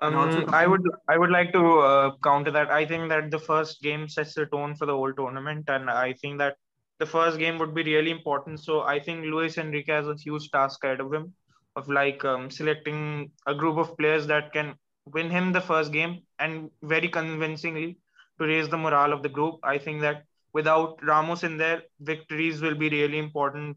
Um, 0.00 0.16
I 0.52 0.66
would 0.66 0.86
I 1.08 1.16
would 1.16 1.30
like 1.30 1.50
to 1.52 1.60
uh, 1.80 2.10
counter 2.24 2.50
that. 2.50 2.70
I 2.70 2.84
think 2.84 3.08
that 3.10 3.30
the 3.30 3.38
first 3.38 3.80
game 3.82 4.02
sets 4.14 4.34
the 4.34 4.44
tone 4.46 4.74
for 4.74 4.86
the 4.86 4.92
whole 4.92 5.14
tournament, 5.20 5.70
and 5.74 5.92
I 5.92 6.12
think 6.12 6.38
that 6.38 6.58
the 6.98 7.06
first 7.06 7.38
game 7.38 7.58
would 7.58 7.74
be 7.74 7.82
really 7.82 8.10
important. 8.10 8.60
So 8.60 8.82
I 8.82 9.00
think 9.00 9.24
Luis 9.24 9.58
Enrique 9.58 9.92
has 9.92 10.06
a 10.08 10.14
huge 10.14 10.50
task 10.50 10.84
ahead 10.84 11.00
of 11.00 11.12
him 11.12 11.34
of 11.76 11.88
like 11.88 12.24
um, 12.24 12.50
selecting 12.50 13.30
a 13.46 13.54
group 13.54 13.78
of 13.78 13.96
players 13.98 14.26
that 14.28 14.52
can 14.52 14.74
win 15.06 15.30
him 15.30 15.52
the 15.52 15.60
first 15.60 15.92
game 15.92 16.22
and 16.38 16.70
very 16.82 17.08
convincingly 17.08 17.98
to 18.40 18.46
raise 18.46 18.68
the 18.68 18.78
morale 18.78 19.12
of 19.12 19.22
the 19.22 19.28
group. 19.28 19.56
I 19.62 19.78
think 19.78 20.00
that 20.02 20.24
without 20.52 20.98
Ramos 21.02 21.42
in 21.42 21.56
there, 21.56 21.82
victories 22.00 22.60
will 22.60 22.74
be 22.76 22.88
really 22.88 23.18
important 23.18 23.76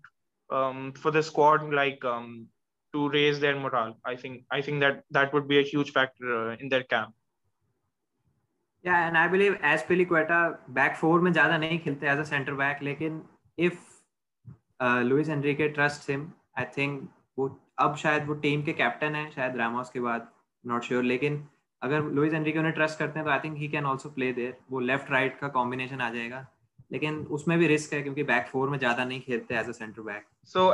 um, 0.52 0.94
for 0.94 1.12
the 1.12 1.24
squad. 1.24 1.74
Like 1.74 2.06
um, 2.06 2.48
to 2.94 3.10
raise 3.10 3.40
their 3.40 3.56
morale. 3.60 3.98
I 4.06 4.16
think 4.16 4.44
I 4.52 4.62
think 4.62 4.80
that 4.82 5.04
that 5.12 5.34
would 5.34 5.48
be 5.48 5.60
a 5.60 5.70
huge 5.72 5.92
factor 5.92 6.52
uh, 6.52 6.56
in 6.60 6.70
their 6.70 6.84
camp. 6.84 7.14
Yeah, 8.84 9.08
and 9.08 9.18
I 9.18 9.28
believe 9.28 9.54
Azpilicueta 9.64 10.58
back 10.70 10.98
four 10.98 11.20
में 11.22 11.32
ज़्यादा 11.34 11.58
नहीं 11.58 11.80
खेलते 11.80 12.08
as 12.08 12.20
a 12.20 12.26
center 12.26 12.56
back, 12.56 12.82
लेकिन 12.82 13.22
if 13.58 13.78
uh, 14.80 15.02
Luis 15.02 15.30
Enrique 15.30 15.74
trusts 15.74 16.10
him, 16.10 16.28
I 16.56 16.66
think 16.76 17.08
वो 17.40 17.48
अब 17.80 17.96
शायद 17.96 18.26
वो 18.28 18.34
team 18.44 18.62
के 18.64 18.74
कैप्टन 18.74 19.16
है 19.16 19.30
शायद 19.32 19.56
रामोस 19.58 19.90
के 19.90 20.00
बाद 20.00 20.28
नॉट 20.64 20.84
श्योर 20.84 21.04
लेकिन 21.04 21.44
अगर 21.82 22.04
लुइस 22.04 22.34
एनरिके 22.34 22.60
उन्हें 22.60 22.74
ट्रस्ट 22.74 23.00
करते 23.00 23.20
हैं 23.20 23.26
तो 23.26 23.32
I 23.32 23.40
think 23.40 23.58
he 23.58 23.68
can 23.68 23.86
also 23.86 24.10
play 24.10 24.32
there 24.34 24.56
वो 24.72 24.80
लेफ़्ट 24.80 25.12
राइट 25.12 25.40
का 25.40 25.48
कॉम्बिनेशन 25.58 26.02
आ 26.02 26.10
जाएगा 26.10 26.46
लेकिन 26.92 27.20
उसमें 27.38 27.58
भी 27.60 27.68
रिस्क 27.68 27.94
है 27.94 28.02
क्योंकि 28.02 28.24
बैक 28.24 28.48
फोर 28.48 28.70
में 28.70 28.78
ज़्यादा 28.78 29.06
नहीं 29.06 29.22
खेलते 29.22 29.56
as 29.56 29.70
a 29.70 29.72
centre 29.72 30.02
back 30.02 30.26
so 30.54 30.70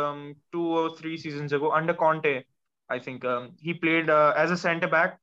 um, 0.00 0.34
two 0.52 0.66
or 0.80 0.88
three 0.96 1.16
seasons 1.16 1.52
ago 1.52 1.72
under 1.72 1.94
Conte 1.94 2.34
I 2.90 2.98
think 2.98 3.24
um, 3.24 3.46
he 3.60 3.74
played 3.74 4.10
uh, 4.10 4.32
as 4.36 4.50
a 4.50 4.56
center 4.56 4.88
back 4.88 5.18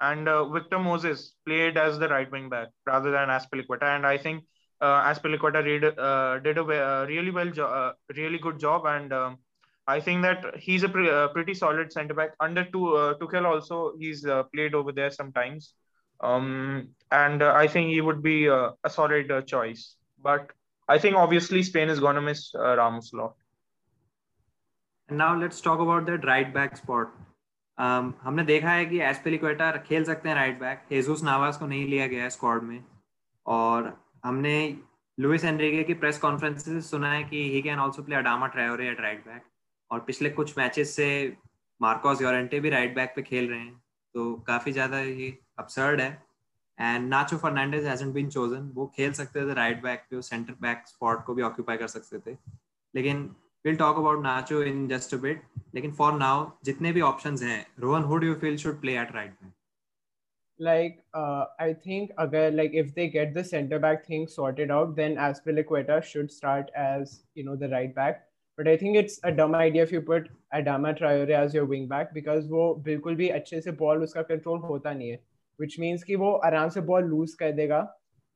and 0.00 0.28
uh, 0.28 0.48
Victor 0.48 0.78
Moses 0.78 1.34
played 1.46 1.76
as 1.76 1.98
the 1.98 2.08
right 2.08 2.30
wing 2.30 2.48
back 2.48 2.68
rather 2.86 3.10
than 3.10 3.28
Aspilicueta 3.28 3.96
and 3.96 4.06
I 4.06 4.18
think 4.18 4.44
uh, 4.80 5.12
did, 5.14 5.98
uh, 5.98 6.38
did 6.40 6.58
a 6.58 6.62
uh, 6.62 7.06
really 7.08 7.30
well 7.30 7.50
jo- 7.50 7.66
uh, 7.66 7.92
really 8.14 8.38
good 8.38 8.58
job 8.58 8.84
and 8.86 9.12
um, 9.12 9.38
I 9.86 10.00
think 10.00 10.22
that 10.22 10.56
he's 10.58 10.82
a 10.82 10.88
pre- 10.88 11.10
uh, 11.10 11.28
pretty 11.28 11.54
solid 11.54 11.92
center 11.92 12.14
back 12.14 12.30
under 12.40 12.64
two 12.64 12.94
uh, 12.94 13.14
Tuchel 13.18 13.46
also 13.46 13.92
he's 13.98 14.26
played 14.52 14.74
over 14.74 14.92
there 14.92 15.10
sometimes 15.10 15.74
um, 16.20 16.88
and 17.10 17.42
I 17.42 17.66
think 17.66 17.90
he 17.90 18.00
would 18.00 18.22
be 18.22 18.46
a 18.46 18.72
solid 18.88 19.46
choice. 19.46 19.96
But 20.22 20.50
I 20.88 20.98
think 20.98 21.14
obviously 21.14 21.62
Spain 21.62 21.90
is 21.90 22.00
going 22.00 22.16
to 22.16 22.22
miss 22.22 22.52
Ramos 22.54 23.12
a 23.12 23.16
lot. 23.16 23.34
And 25.08 25.18
now 25.18 25.38
let's 25.38 25.60
talk 25.60 25.78
about 25.78 26.06
that 26.06 26.24
right 26.24 26.52
back 26.52 26.78
spot. 26.78 27.12
Um, 27.78 28.12
हमने 28.22 28.42
देखा 28.44 28.70
है 28.70 28.84
कि 28.86 28.98
एस्पेलिक्वेटा 29.02 29.70
खेल 29.86 30.04
सकते 30.04 30.28
हैं 30.28 30.36
right 30.36 30.58
back 30.60 30.84
हेजूस 30.92 31.22
नावास 31.24 31.56
को 31.56 31.66
नहीं 31.66 31.86
लिया 31.88 32.06
गया 32.06 32.22
है 32.22 32.30
स्क्वाड 32.30 32.62
में. 32.62 32.84
और 33.46 33.92
हमने 34.24 34.56
लुइस 35.18 35.44
एनरिके 35.44 35.82
की 35.84 35.94
प्रेस 35.94 36.18
कॉन्फ्रेंस 36.18 36.64
से 36.64 36.80
सुना 36.80 37.12
है 37.12 37.22
कि 37.24 37.42
he 37.52 37.60
can 37.62 37.78
also 37.78 38.02
play 38.02 38.16
Adama 38.16 38.46
Traore 38.46 38.88
at 38.88 39.00
right 39.00 39.26
back 39.26 39.42
और 39.90 40.00
पिछले 40.00 40.30
कुछ 40.30 40.56
मैचेस 40.58 40.94
से 40.96 41.08
मार्कोस 41.80 42.22
योरेंटे 42.22 42.60
भी 42.60 42.70
राइट 42.70 42.94
बैक 42.94 43.12
पे 43.16 43.22
खेल 43.22 43.48
रहे 43.50 43.60
हैं. 43.60 43.82
तो 44.14 44.34
काफ़ी 44.46 44.72
ज़्यादा 44.72 45.00
ये 45.00 45.36
अपसर्ड 45.58 46.00
है. 46.00 46.10
And 46.78 47.08
Nacho 47.08 47.36
Fernandez 47.36 47.86
hasn't 47.86 48.14
been 48.14 48.28
chosen 48.30 48.70
वो 48.74 48.86
खेल 48.96 49.12
सकते 49.12 49.48
थे 49.48 49.54
राइट 49.54 49.82
बैक 49.82 50.06
पे 50.10 50.22
सेंटर 50.22 50.54
बैक 50.62 50.82
स्पॉट 50.88 51.24
को 51.24 51.34
भी 51.34 51.42
ऑक्यूपाई 51.42 51.76
कर 51.76 51.86
सकते 51.88 52.18
थे. 52.20 52.36
लेकिन 52.94 53.24
will 53.66 53.76
talk 53.76 53.96
about 53.98 54.22
Nacho 54.22 54.62
in 54.62 54.86
just 54.88 55.14
a 55.14 55.18
bit 55.20 55.42
लेकिन 55.74 55.92
फॉर 55.92 56.12
नाउ 56.18 56.46
जितने 56.64 56.92
भी 56.92 57.00
ऑप्शंस 57.10 57.42
हैं 57.42 57.64
Rohan 57.80 58.02
who 58.10 58.16
do 58.16 58.26
you 58.26 58.34
feel 58.40 58.56
should 58.56 58.80
play 58.80 58.98
at 58.98 59.14
right 59.14 59.30
back 59.32 59.52
like 60.60 61.04
uh, 61.14 61.44
I 61.58 61.74
think 61.74 62.12
again 62.18 62.56
like 62.56 62.72
if 62.72 62.94
they 62.94 63.08
get 63.08 63.34
the 63.34 63.44
center 63.44 63.78
back 63.78 64.06
thing 64.06 64.26
sorted 64.26 64.70
out, 64.70 64.96
then 64.96 65.16
Aspilicueta 65.16 66.02
should 66.02 66.30
start 66.30 66.70
as 66.74 67.24
you 67.34 67.44
know 67.44 67.56
the 67.56 67.68
right 67.68 67.94
back. 67.94 68.22
But 68.58 68.68
I 68.68 68.76
think 68.76 68.96
it's 68.96 69.18
a 69.22 69.32
dumb 69.32 69.54
idea 69.54 69.82
if 69.82 69.92
you 69.92 70.00
put 70.00 70.30
Adama 70.54 70.98
Traore 70.98 71.30
as 71.30 71.52
your 71.52 71.64
wing 71.66 71.86
back 71.88 72.14
because 72.14 72.48
वो 72.50 72.74
बिल्कुल 72.84 73.14
भी 73.16 73.28
अच्छे 73.38 73.60
से 73.60 73.72
ball 73.82 74.02
उसका 74.02 74.22
control 74.30 74.58
होता 74.60 74.92
नहीं 74.92 75.10
है 75.10 75.18
which 75.58 75.78
means 75.80 76.04
कि 76.04 76.16
वो 76.16 76.32
आराम 76.50 76.68
से 76.68 76.80
बॉल 76.90 77.04
लूज 77.04 77.34
कर 77.42 77.52
देगा 77.52 77.80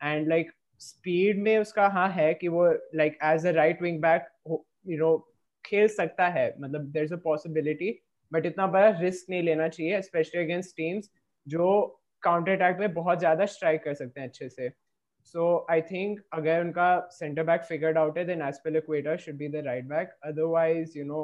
एंड 0.01 0.29
लाइक 0.29 0.53
स्पीड 0.81 1.43
में 1.43 1.57
उसका 1.59 1.87
हाँ 1.95 2.09
है 2.11 2.33
कि 2.35 2.49
वो 2.49 2.69
like 2.97 3.19
as 3.33 3.47
a 3.47 3.51
right 3.53 3.83
wing 3.83 4.01
back 4.03 4.29
you 4.87 4.99
know 4.99 5.17
खेल 5.65 5.89
सकता 5.89 6.29
है 6.29 6.55
मतलब 6.61 6.85
there 6.93 7.05
is 7.05 7.15
a 7.15 7.17
possibility 7.25 7.99
but 8.33 8.47
इतना 8.47 8.67
बड़ा 8.67 8.89
रिस्क 9.01 9.31
नहीं 9.31 9.43
लेना 9.43 9.69
चाहिए 9.69 10.01
स्पेशली 10.03 10.43
अगेंस्ट 10.43 10.77
टीम्स 10.77 11.11
जो 11.47 11.67
काउंटर 12.23 12.53
अटैक 12.53 12.79
में 12.81 12.93
बहुत 12.95 13.19
ज़्यादा 13.19 13.47
स्ट्राइक 13.47 13.83
कर 13.85 13.95
सकते 13.95 14.21
हैं 14.21 14.29
अच्छे 14.29 14.49
से। 14.49 14.69
सो 15.35 15.67
आई 15.71 15.81
थिंक 15.83 16.21
अगर 16.33 16.61
उनका 16.61 17.09
सेंटर 17.13 17.45
बैक 17.45 17.63
फिगर्ड 17.65 17.99
आउट 17.99 18.19
है 18.19 18.25
then 18.25 18.43
Azpilicueta 18.43 19.17
should 19.17 19.37
be 19.37 19.49
the 19.49 19.63
right 19.67 19.85
back 19.85 20.17
otherwise 20.25 20.99
you 20.99 21.05
know 21.05 21.23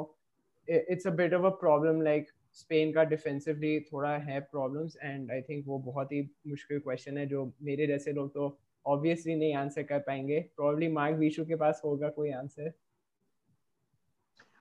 it's 0.67 1.07
a 1.07 1.11
bit 1.11 1.33
of 1.33 1.45
a 1.45 1.49
problem 1.59 2.01
like 2.01 2.27
Spain 2.53 2.91
का 2.93 3.03
डिफेंसिवली 3.05 3.79
थोड़ा 3.81 4.15
है 4.19 4.39
प्रॉब्लम्स 4.41 4.97
एंड 5.03 5.31
आई 5.31 5.41
थिंक 5.41 5.63
वो 5.67 5.77
बहुत 5.79 6.11
ही 6.11 6.21
मुश्किल 6.47 6.79
क्वेश्चन 6.79 7.17
है, 7.17 7.25
जो 7.25 7.53
मेरे 7.61 7.87
जैसे 7.87 8.13
लोग 8.13 8.33
तो 8.33 8.57
ऑब्वियसली 8.85 9.35
नहीं 9.35 9.53
आंसर 9.55 9.83
कर 9.83 9.99
पाएँगे। 9.99 10.39
प्रॉब्ली 10.55 10.87
मार्क 10.87 11.17
विशु 11.17 11.45
के 11.45 11.55
पास 11.55 11.81
होगा 11.85 12.09
कोई 12.09 12.31
answer 12.31 12.71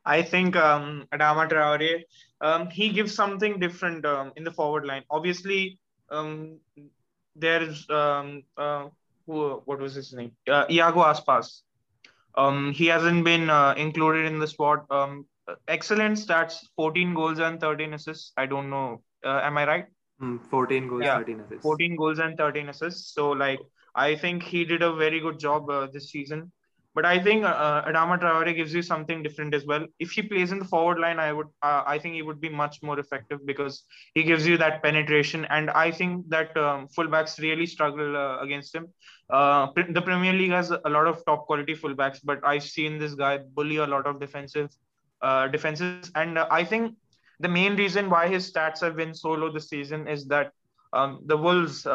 I 0.06 0.22
think 0.22 0.56
um, 0.56 1.06
Adama 1.12 1.48
Traore, 1.50 2.04
um, 2.40 2.70
he 2.70 2.90
gives 2.90 3.14
something 3.14 3.58
different 3.60 4.06
um, 4.06 4.32
in 4.36 4.44
the 4.44 4.52
forward 4.52 4.86
line. 4.86 5.04
Obviously, 5.10 5.80
um, 6.10 6.58
there's 7.34 7.88
um, 7.90 8.44
uh, 8.56 8.88
who, 9.26 9.62
what 9.66 9.80
was 9.80 9.94
his 9.94 10.12
name? 10.14 10.32
Uh, 10.48 10.64
Iago 10.70 11.00
Aspas. 11.02 11.62
Um, 12.36 12.72
he 12.72 12.86
hasn't 12.86 13.24
been 13.24 13.50
uh, 13.50 13.74
included 13.76 14.26
in 14.26 14.38
the 14.38 14.46
squad. 14.46 14.80
Um, 14.90 15.26
excellent 15.68 16.18
stats: 16.18 16.58
14 16.76 17.14
goals 17.14 17.38
and 17.40 17.60
13 17.60 17.94
assists. 17.94 18.32
I 18.36 18.46
don't 18.46 18.70
know. 18.70 19.02
Uh, 19.24 19.40
am 19.42 19.58
I 19.58 19.66
right? 19.66 19.86
Mm, 20.22 20.40
14 20.50 20.88
goals, 20.88 21.04
yeah, 21.04 21.18
13 21.18 21.40
assists. 21.40 21.62
14 21.62 21.96
goals 21.96 22.18
and 22.18 22.36
13 22.38 22.68
assists. 22.68 23.12
So, 23.14 23.30
like, 23.30 23.60
I 23.94 24.14
think 24.16 24.42
he 24.42 24.64
did 24.64 24.82
a 24.82 24.94
very 24.94 25.20
good 25.20 25.38
job 25.38 25.68
uh, 25.70 25.86
this 25.92 26.10
season. 26.10 26.52
But 26.96 27.04
I 27.04 27.22
think 27.22 27.44
uh, 27.44 27.82
Adama 27.84 28.18
Traore 28.18 28.56
gives 28.56 28.72
you 28.72 28.80
something 28.80 29.22
different 29.22 29.52
as 29.52 29.66
well. 29.66 29.86
If 29.98 30.12
he 30.12 30.22
plays 30.22 30.50
in 30.50 30.58
the 30.58 30.64
forward 30.64 30.98
line, 30.98 31.18
I 31.18 31.30
would, 31.30 31.48
uh, 31.62 31.82
I 31.86 31.98
think 31.98 32.14
he 32.14 32.22
would 32.22 32.40
be 32.40 32.48
much 32.48 32.82
more 32.82 32.98
effective 32.98 33.44
because 33.44 33.82
he 34.14 34.22
gives 34.22 34.48
you 34.48 34.56
that 34.56 34.82
penetration. 34.82 35.44
And 35.50 35.68
I 35.68 35.90
think 35.90 36.26
that 36.30 36.56
um, 36.56 36.88
fullbacks 36.88 37.38
really 37.38 37.66
struggle 37.66 38.16
uh, 38.16 38.38
against 38.38 38.74
him. 38.74 38.88
Uh, 39.28 39.66
the 39.90 40.00
Premier 40.00 40.32
League 40.32 40.52
has 40.52 40.70
a 40.70 40.88
lot 40.88 41.06
of 41.06 41.22
top 41.26 41.44
quality 41.44 41.74
fullbacks, 41.74 42.20
but 42.24 42.40
I've 42.42 42.64
seen 42.64 42.98
this 42.98 43.14
guy 43.14 43.40
bully 43.56 43.76
a 43.76 43.86
lot 43.86 44.06
of 44.06 44.18
defensive 44.18 44.70
uh, 45.20 45.48
defenses. 45.48 46.10
And 46.14 46.38
uh, 46.38 46.48
I 46.50 46.64
think 46.64 46.96
the 47.40 47.48
main 47.48 47.76
reason 47.76 48.08
why 48.08 48.26
his 48.28 48.50
stats 48.50 48.80
have 48.80 48.96
been 48.96 49.12
so 49.12 49.32
low 49.32 49.52
this 49.52 49.68
season 49.68 50.08
is 50.08 50.26
that 50.28 50.52
um, 50.94 51.20
the 51.26 51.36
Wolves' 51.36 51.86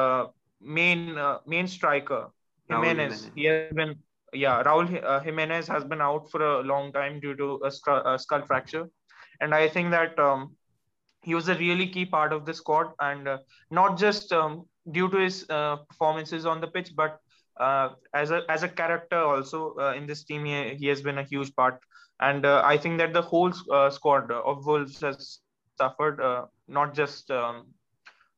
main 0.61 1.17
main 1.47 1.67
striker 1.67 2.27
Jimenez, 2.69 3.31
he 3.35 3.45
has 3.45 3.73
been 3.73 3.95
yeah, 4.33 4.63
Raul 4.63 5.03
uh, 5.03 5.19
Jimenez 5.19 5.67
has 5.67 5.83
been 5.83 6.01
out 6.01 6.29
for 6.31 6.41
a 6.41 6.61
long 6.61 6.91
time 6.93 7.19
due 7.19 7.35
to 7.35 7.59
a 7.65 7.71
skull, 7.71 8.01
a 8.05 8.17
skull 8.17 8.41
fracture, 8.45 8.87
and 9.41 9.53
I 9.53 9.67
think 9.67 9.91
that 9.91 10.17
um, 10.19 10.55
he 11.21 11.35
was 11.35 11.49
a 11.49 11.55
really 11.55 11.87
key 11.87 12.05
part 12.05 12.33
of 12.33 12.45
the 12.45 12.53
squad, 12.53 12.91
and 12.99 13.27
uh, 13.27 13.37
not 13.69 13.97
just 13.97 14.31
um, 14.31 14.65
due 14.91 15.09
to 15.09 15.17
his 15.17 15.45
uh, 15.49 15.77
performances 15.89 16.45
on 16.45 16.61
the 16.61 16.67
pitch, 16.67 16.91
but 16.95 17.19
uh, 17.59 17.89
as 18.13 18.31
a 18.31 18.43
as 18.49 18.63
a 18.63 18.69
character 18.69 19.17
also 19.17 19.75
uh, 19.79 19.93
in 19.93 20.07
this 20.07 20.23
team, 20.23 20.45
he, 20.45 20.75
he 20.75 20.87
has 20.87 21.01
been 21.01 21.17
a 21.17 21.23
huge 21.23 21.53
part, 21.55 21.79
and 22.21 22.45
uh, 22.45 22.61
I 22.63 22.77
think 22.77 22.97
that 22.99 23.13
the 23.13 23.21
whole 23.21 23.51
squad 23.51 24.31
of 24.31 24.65
Wolves 24.65 25.01
has 25.01 25.39
suffered, 25.77 26.47
not 26.67 26.93
just. 26.93 27.29
Um, 27.31 27.65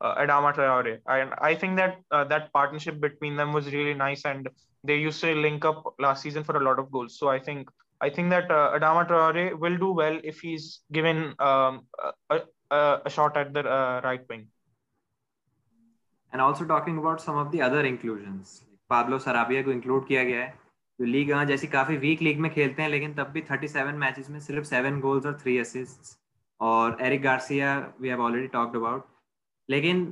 Adama 0.02 0.54
Traore, 0.54 0.98
and 1.06 1.34
I 1.40 1.54
think 1.54 1.76
that 1.76 1.98
that 2.10 2.52
partnership 2.52 3.00
between 3.00 3.36
them 3.36 3.52
was 3.52 3.72
really 3.72 3.94
nice, 3.94 4.24
and 4.24 4.48
they 4.84 4.96
used 4.96 5.20
to 5.22 5.34
link 5.34 5.64
up 5.64 5.94
last 5.98 6.22
season 6.22 6.44
for 6.44 6.56
a 6.56 6.60
lot 6.60 6.78
of 6.78 6.90
goals. 6.90 7.18
So 7.18 7.28
I 7.28 7.38
think 7.38 7.68
I 8.00 8.10
think 8.10 8.30
that 8.30 8.50
uh, 8.50 8.78
Adama 8.78 9.08
Traore 9.08 9.58
will 9.58 9.76
do 9.76 9.92
well 9.92 10.20
if 10.22 10.40
he's 10.40 10.80
given 10.92 11.34
um, 11.40 11.80
a, 12.30 12.40
a, 12.70 13.00
a, 13.06 13.10
shot 13.10 13.36
at 13.36 13.52
the 13.52 13.60
uh, 13.60 14.00
right 14.04 14.20
wing. 14.28 14.46
And 16.32 16.40
also 16.40 16.64
talking 16.64 16.98
about 16.98 17.20
some 17.20 17.36
of 17.36 17.50
the 17.50 17.60
other 17.60 17.84
inclusions, 17.84 18.62
Pablo 18.88 19.18
Sarabia 19.18 19.64
को 19.64 19.72
include 19.72 20.06
किया 20.08 20.24
गया 20.24 20.40
है 20.44 20.54
जो 21.00 21.06
league 21.06 21.32
जैसी 21.48 21.66
काफी 21.66 21.96
week 21.96 22.22
league 22.22 22.38
में 22.40 22.50
खेलते 22.52 22.82
हैं 22.82 22.88
लेकिन 22.88 23.12
तब 23.14 23.28
भी 23.32 23.42
37 23.50 23.94
मैचेस 24.04 24.30
में 24.30 24.38
सिर्फ 24.40 24.64
7 24.66 25.00
गोल्स 25.00 25.26
और 25.26 25.38
3 25.40 25.58
असिस्ट्स 25.60 26.16
और 26.60 26.96
Eric 27.00 27.22
Garcia 27.22 27.76
we 28.00 28.08
have 28.08 28.20
already 28.22 28.46
talked 28.46 28.76
about 28.76 29.04
लेकिन 29.69 30.05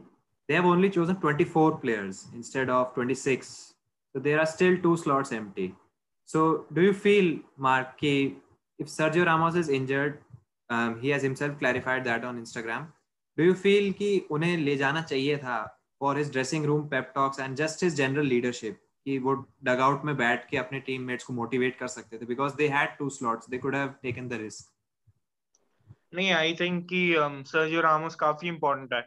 they 0.50 0.54
have 0.54 0.68
only 0.68 0.90
chosen 0.90 1.16
24 1.26 1.80
players 1.82 2.26
instead 2.36 2.70
of 2.70 3.00
26 3.00 3.44
so 3.44 4.20
there 4.20 4.40
are 4.40 4.46
still 4.46 4.78
two 4.78 4.96
slots 4.96 5.34
empty 5.34 5.72
so 6.30 6.46
do 6.74 6.82
you 6.82 6.94
feel 6.94 7.40
Mark 7.60 7.96
की 8.00 8.16
if 8.80 8.88
Sergio 8.88 9.26
Ramos 9.26 9.56
is 9.56 9.72
injured 9.72 10.16
he 11.02 11.10
has 11.10 11.26
himself 11.26 11.58
clarified 11.60 12.04
that 12.04 12.26
on 12.26 12.38
Instagram 12.40 12.88
do 13.38 13.44
you 13.44 13.54
feel 13.54 13.92
कि 13.92 14.18
उन्हें 14.32 14.58
ले 14.58 14.76
जाना 14.76 15.02
चाहिए 15.02 15.38
था 15.38 15.60
for 16.00 16.18
his 16.18 16.32
dressing 16.32 16.66
room 16.66 16.88
pep 16.88 17.14
and 17.40 17.56
just 17.56 17.84
his 17.84 17.96
general 17.96 18.26
leadership 18.26 18.80
कि 19.06 19.18
वो 19.18 19.34
dugout 19.64 20.04
में 20.06 20.16
बैठ 20.18 20.50
के 20.50 20.58
अपने 20.58 20.80
टीममेट्स 20.80 21.24
को 21.24 21.34
मोटिवेट 21.34 21.76
कर 21.76 21.88
सकते 21.88 22.18
थे? 22.18 22.26
Because 22.26 22.56
they 22.56 22.68
had 22.68 22.98
two 22.98 23.10
slots 23.10 23.50
they 23.50 23.58
could 23.58 23.76
have 23.76 23.94
taken 24.02 24.28
the 24.28 24.34
risk 24.34 24.70
नहीं 26.16 26.32
आई 26.32 26.54
थिंक 26.54 26.84
कि 26.90 27.02
um, 27.16 27.44
सर्जियो 27.46 27.82
रामोस 27.82 28.16
काफ़ी 28.16 28.48
इंपॉर्टेंट 28.48 28.94
है। 28.94 29.02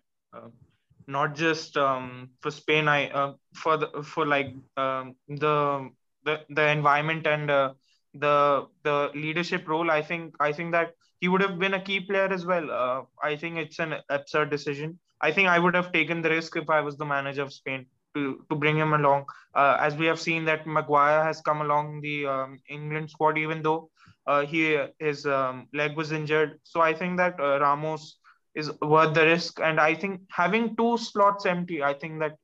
Not 1.06 1.34
just 1.34 1.76
um, 1.76 2.30
for 2.40 2.50
Spain, 2.50 2.88
I 2.88 3.08
uh, 3.10 3.34
for 3.54 3.76
the 3.76 4.02
for 4.02 4.26
like 4.26 4.54
um, 4.76 5.14
the 5.28 5.90
the 6.24 6.40
the 6.48 6.68
environment 6.68 7.26
and 7.26 7.50
uh, 7.50 7.74
the 8.14 8.66
the 8.82 9.10
leadership 9.14 9.68
role. 9.68 9.90
I 9.90 10.02
think 10.02 10.34
I 10.40 10.52
think 10.52 10.72
that 10.72 10.92
he 11.20 11.28
would 11.28 11.40
have 11.42 11.58
been 11.58 11.74
a 11.74 11.80
key 11.80 12.00
player 12.00 12.26
as 12.32 12.46
well. 12.46 12.70
Uh, 12.70 13.02
I 13.22 13.36
think 13.36 13.58
it's 13.58 13.78
an 13.78 13.94
absurd 14.08 14.50
decision. 14.50 14.98
I 15.20 15.32
think 15.32 15.48
I 15.48 15.58
would 15.58 15.74
have 15.74 15.92
taken 15.92 16.22
the 16.22 16.30
risk 16.30 16.56
if 16.56 16.68
I 16.70 16.80
was 16.80 16.96
the 16.96 17.04
manager 17.06 17.42
of 17.42 17.52
Spain 17.52 17.86
to 18.14 18.44
to 18.48 18.56
bring 18.56 18.76
him 18.76 18.92
along. 18.92 19.26
Uh, 19.54 19.76
as 19.80 19.96
we 19.96 20.06
have 20.06 20.20
seen 20.20 20.44
that 20.46 20.66
Maguire 20.66 21.22
has 21.24 21.40
come 21.40 21.60
along 21.60 22.00
the 22.00 22.26
um, 22.26 22.60
England 22.68 23.10
squad, 23.10 23.38
even 23.38 23.62
though 23.62 23.90
uh, 24.26 24.44
he 24.46 24.78
his 24.98 25.26
um, 25.26 25.68
leg 25.72 25.96
was 25.96 26.12
injured. 26.12 26.58
So 26.62 26.80
I 26.80 26.94
think 26.94 27.16
that 27.18 27.38
uh, 27.40 27.58
Ramos 27.60 28.18
is 28.54 28.70
worth 28.80 29.14
the 29.14 29.24
risk. 29.24 29.60
And 29.60 29.80
I 29.80 29.94
think 29.94 30.22
having 30.30 30.76
two 30.76 30.96
slots 30.98 31.46
empty, 31.46 31.82
I 31.82 31.94
think 31.94 32.20
that 32.20 32.36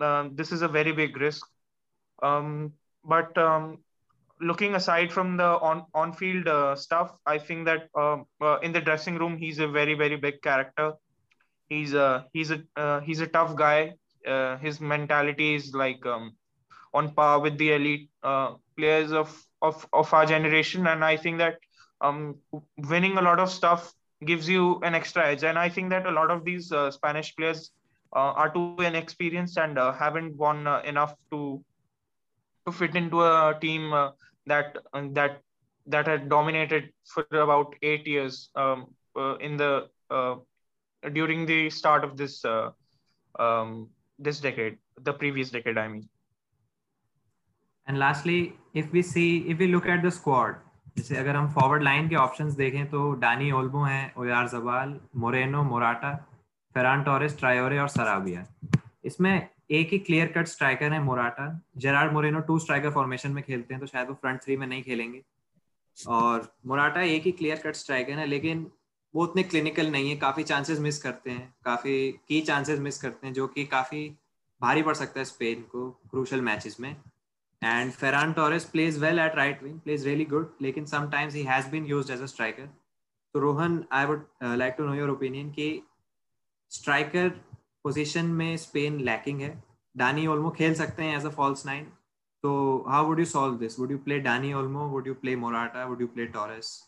uh, 0.00 0.28
this 0.32 0.52
is 0.52 0.62
a 0.62 0.68
very 0.68 0.92
big 0.92 1.16
risk. 1.16 1.46
Um, 2.22 2.72
but 3.04 3.36
um, 3.38 3.78
looking 4.40 4.74
aside 4.74 5.12
from 5.12 5.36
the 5.36 5.44
on 5.44 5.84
on 5.94 6.12
field 6.12 6.48
uh, 6.48 6.74
stuff, 6.74 7.14
I 7.26 7.38
think 7.38 7.66
that 7.66 7.88
um, 7.94 8.26
uh, 8.40 8.58
in 8.58 8.72
the 8.72 8.80
dressing 8.80 9.16
room 9.16 9.36
he's 9.36 9.58
a 9.58 9.68
very 9.68 9.94
very 9.94 10.16
big 10.16 10.42
character. 10.42 10.92
He's 11.68 11.94
a 11.94 12.26
he's 12.32 12.50
a 12.50 12.62
uh, 12.76 13.00
he's 13.00 13.20
a 13.20 13.26
tough 13.26 13.56
guy. 13.56 13.94
Uh, 14.26 14.56
his 14.58 14.80
mentality 14.80 15.54
is 15.54 15.74
like 15.74 16.04
um, 16.06 16.34
on 16.94 17.12
par 17.14 17.40
with 17.40 17.58
the 17.58 17.72
elite 17.72 18.10
uh, 18.22 18.54
players 18.76 19.12
of, 19.12 19.44
of 19.60 19.86
of 19.92 20.12
our 20.12 20.26
generation, 20.26 20.86
and 20.86 21.04
I 21.04 21.16
think 21.16 21.38
that 21.38 21.58
um, 22.00 22.36
winning 22.76 23.18
a 23.18 23.22
lot 23.22 23.38
of 23.38 23.50
stuff 23.50 23.92
gives 24.26 24.48
you 24.48 24.80
an 24.80 24.94
extra 24.94 25.26
edge. 25.26 25.44
And 25.44 25.58
I 25.58 25.68
think 25.68 25.90
that 25.90 26.06
a 26.06 26.10
lot 26.10 26.30
of 26.30 26.44
these 26.44 26.72
uh, 26.72 26.90
Spanish 26.90 27.34
players 27.36 27.70
uh, 28.14 28.32
are 28.40 28.52
too 28.52 28.76
inexperienced 28.78 29.58
and 29.58 29.78
uh, 29.78 29.92
haven't 29.92 30.36
won 30.36 30.66
uh, 30.66 30.80
enough 30.84 31.14
to 31.30 31.64
to 32.66 32.72
fit 32.72 32.96
into 32.96 33.20
a 33.20 33.58
team 33.60 33.92
uh, 33.92 34.10
that 34.46 34.76
uh, 34.92 35.02
that 35.12 35.40
that 35.86 36.06
had 36.06 36.28
dominated 36.28 36.90
for 37.04 37.26
about 37.32 37.74
eight 37.82 38.06
years 38.06 38.50
um, 38.54 38.86
in 39.40 39.56
the 39.56 39.88
during 41.12 41.44
the 41.44 41.68
start 41.68 42.04
of 42.04 42.16
this 42.16 42.42
um, 43.38 43.90
this 44.18 44.40
decade, 44.40 44.78
the 45.02 45.12
previous 45.12 45.50
decade, 45.50 45.76
I 45.76 45.88
mean. 45.88 46.08
And 47.86 47.98
lastly, 47.98 48.54
if 48.72 48.90
we 48.92 49.02
see, 49.02 49.40
if 49.50 49.58
we 49.58 49.66
look 49.66 49.86
at 49.86 50.02
the 50.02 50.10
squad, 50.10 50.56
जैसे 50.96 51.16
अगर 51.16 51.36
हम 51.36 51.48
forward 51.52 51.82
line 51.82 52.08
के 52.08 52.16
options 52.16 52.52
देखें 52.54 52.86
तो 52.90 53.12
डानी 53.12 53.50
ओल्बो 53.52 53.82
हैं 53.82 54.14
Oyarzabal 54.48 54.98
Moreno 55.16 55.62
Morata 55.62 56.14
Ferran 56.74 57.02
Torres 57.02 57.38
Traore 57.38 57.78
और 57.78 57.88
Sarabia 57.88 58.46
इसमें 59.04 59.48
एक 59.70 59.90
ही 59.90 59.98
क्लियर 59.98 60.26
कट 60.26 60.46
स्ट्राइकर 60.46 60.92
है 60.92 61.02
Morata 61.02 61.46
Gerard 61.76 62.12
Moreno 62.12 62.40
two 62.40 62.58
striker 62.58 62.90
formation 62.90 63.30
में 63.30 63.42
खेलते 63.44 63.74
हैं 63.74 63.80
तो 63.80 63.86
शायद 63.86 64.08
वो 64.08 64.14
फ्रंट 64.14 64.42
थ्री 64.42 64.56
में 64.56 64.66
नहीं 64.66 64.82
खेलेंगे। 64.82 65.22
और 65.98 66.48
मोराटा 66.66 67.00
एक 67.00 67.22
ही 67.22 67.32
क्लियर 67.32 67.56
कट 67.56 67.74
स्ट्राइकर 67.74 68.18
है, 68.18 68.26
लेकिन 68.26 68.66
वो 69.14 69.22
उतने 69.22 69.42
क्लिनिकल 69.42 69.90
नहीं 69.90 70.10
है, 70.10 70.16
काफ़ी 70.16 70.42
चांसेस 70.42 70.78
मिस 70.78 70.98
करते 71.02 71.30
हैं, 71.30 71.54
काफ़ी 71.64 72.12
की 72.28 72.40
चांसेस 72.40 72.78
मिस 72.78 73.00
करते 73.00 73.26
हैं, 73.26 73.34
जो 73.34 73.46
कि 73.46 73.64
काफ़ी 73.64 74.08
भारी 74.60 74.82
पड़ 74.82 74.94
सकता 74.94 75.20
है 75.20 75.24
स्पेन 75.24 75.62
को 75.72 75.90
क्रूशल 76.10 76.40
मैचेस 76.40 76.76
में। 76.80 76.96
And 77.72 77.94
Ferran 77.98 78.34
Torres 78.36 78.64
plays 78.66 78.98
well 78.98 79.18
at 79.18 79.36
right 79.36 79.62
wing, 79.62 79.80
plays 79.84 80.04
really 80.04 80.24
good. 80.26 80.48
Lekin 80.60 80.86
sometimes 80.86 81.32
he 81.32 81.44
has 81.44 81.66
been 81.66 81.86
used 81.86 82.10
as 82.10 82.20
a 82.20 82.28
striker. 82.28 82.68
So 83.32 83.40
Rohan, 83.40 83.86
I 83.90 84.04
would 84.04 84.26
uh, 84.42 84.56
like 84.56 84.76
to 84.76 84.84
know 84.84 84.92
your 84.92 85.08
opinion 85.10 85.50
कि 85.50 85.82
striker 86.68 87.32
position 87.86 88.26
में 88.40 88.58
Spain 88.58 89.02
lacking 89.04 89.40
है. 89.40 89.56
Dani 89.98 90.26
Olmo 90.26 90.54
खेल 90.56 90.74
सकते 90.74 91.02
हैं 91.02 91.16
as 91.16 91.24
a 91.24 91.30
false 91.30 91.64
nine. 91.64 91.86
So 92.44 92.84
how 92.86 93.06
would 93.08 93.18
you 93.18 93.24
solve 93.24 93.58
this? 93.58 93.78
Would 93.78 93.90
you 93.90 93.98
play 93.98 94.20
Dani 94.20 94.52
Olmo? 94.62 94.90
Would 94.90 95.06
you 95.06 95.14
play 95.14 95.34
Morata? 95.34 95.86
Would 95.88 96.00
you 96.00 96.08
play 96.08 96.26
Torres? 96.26 96.82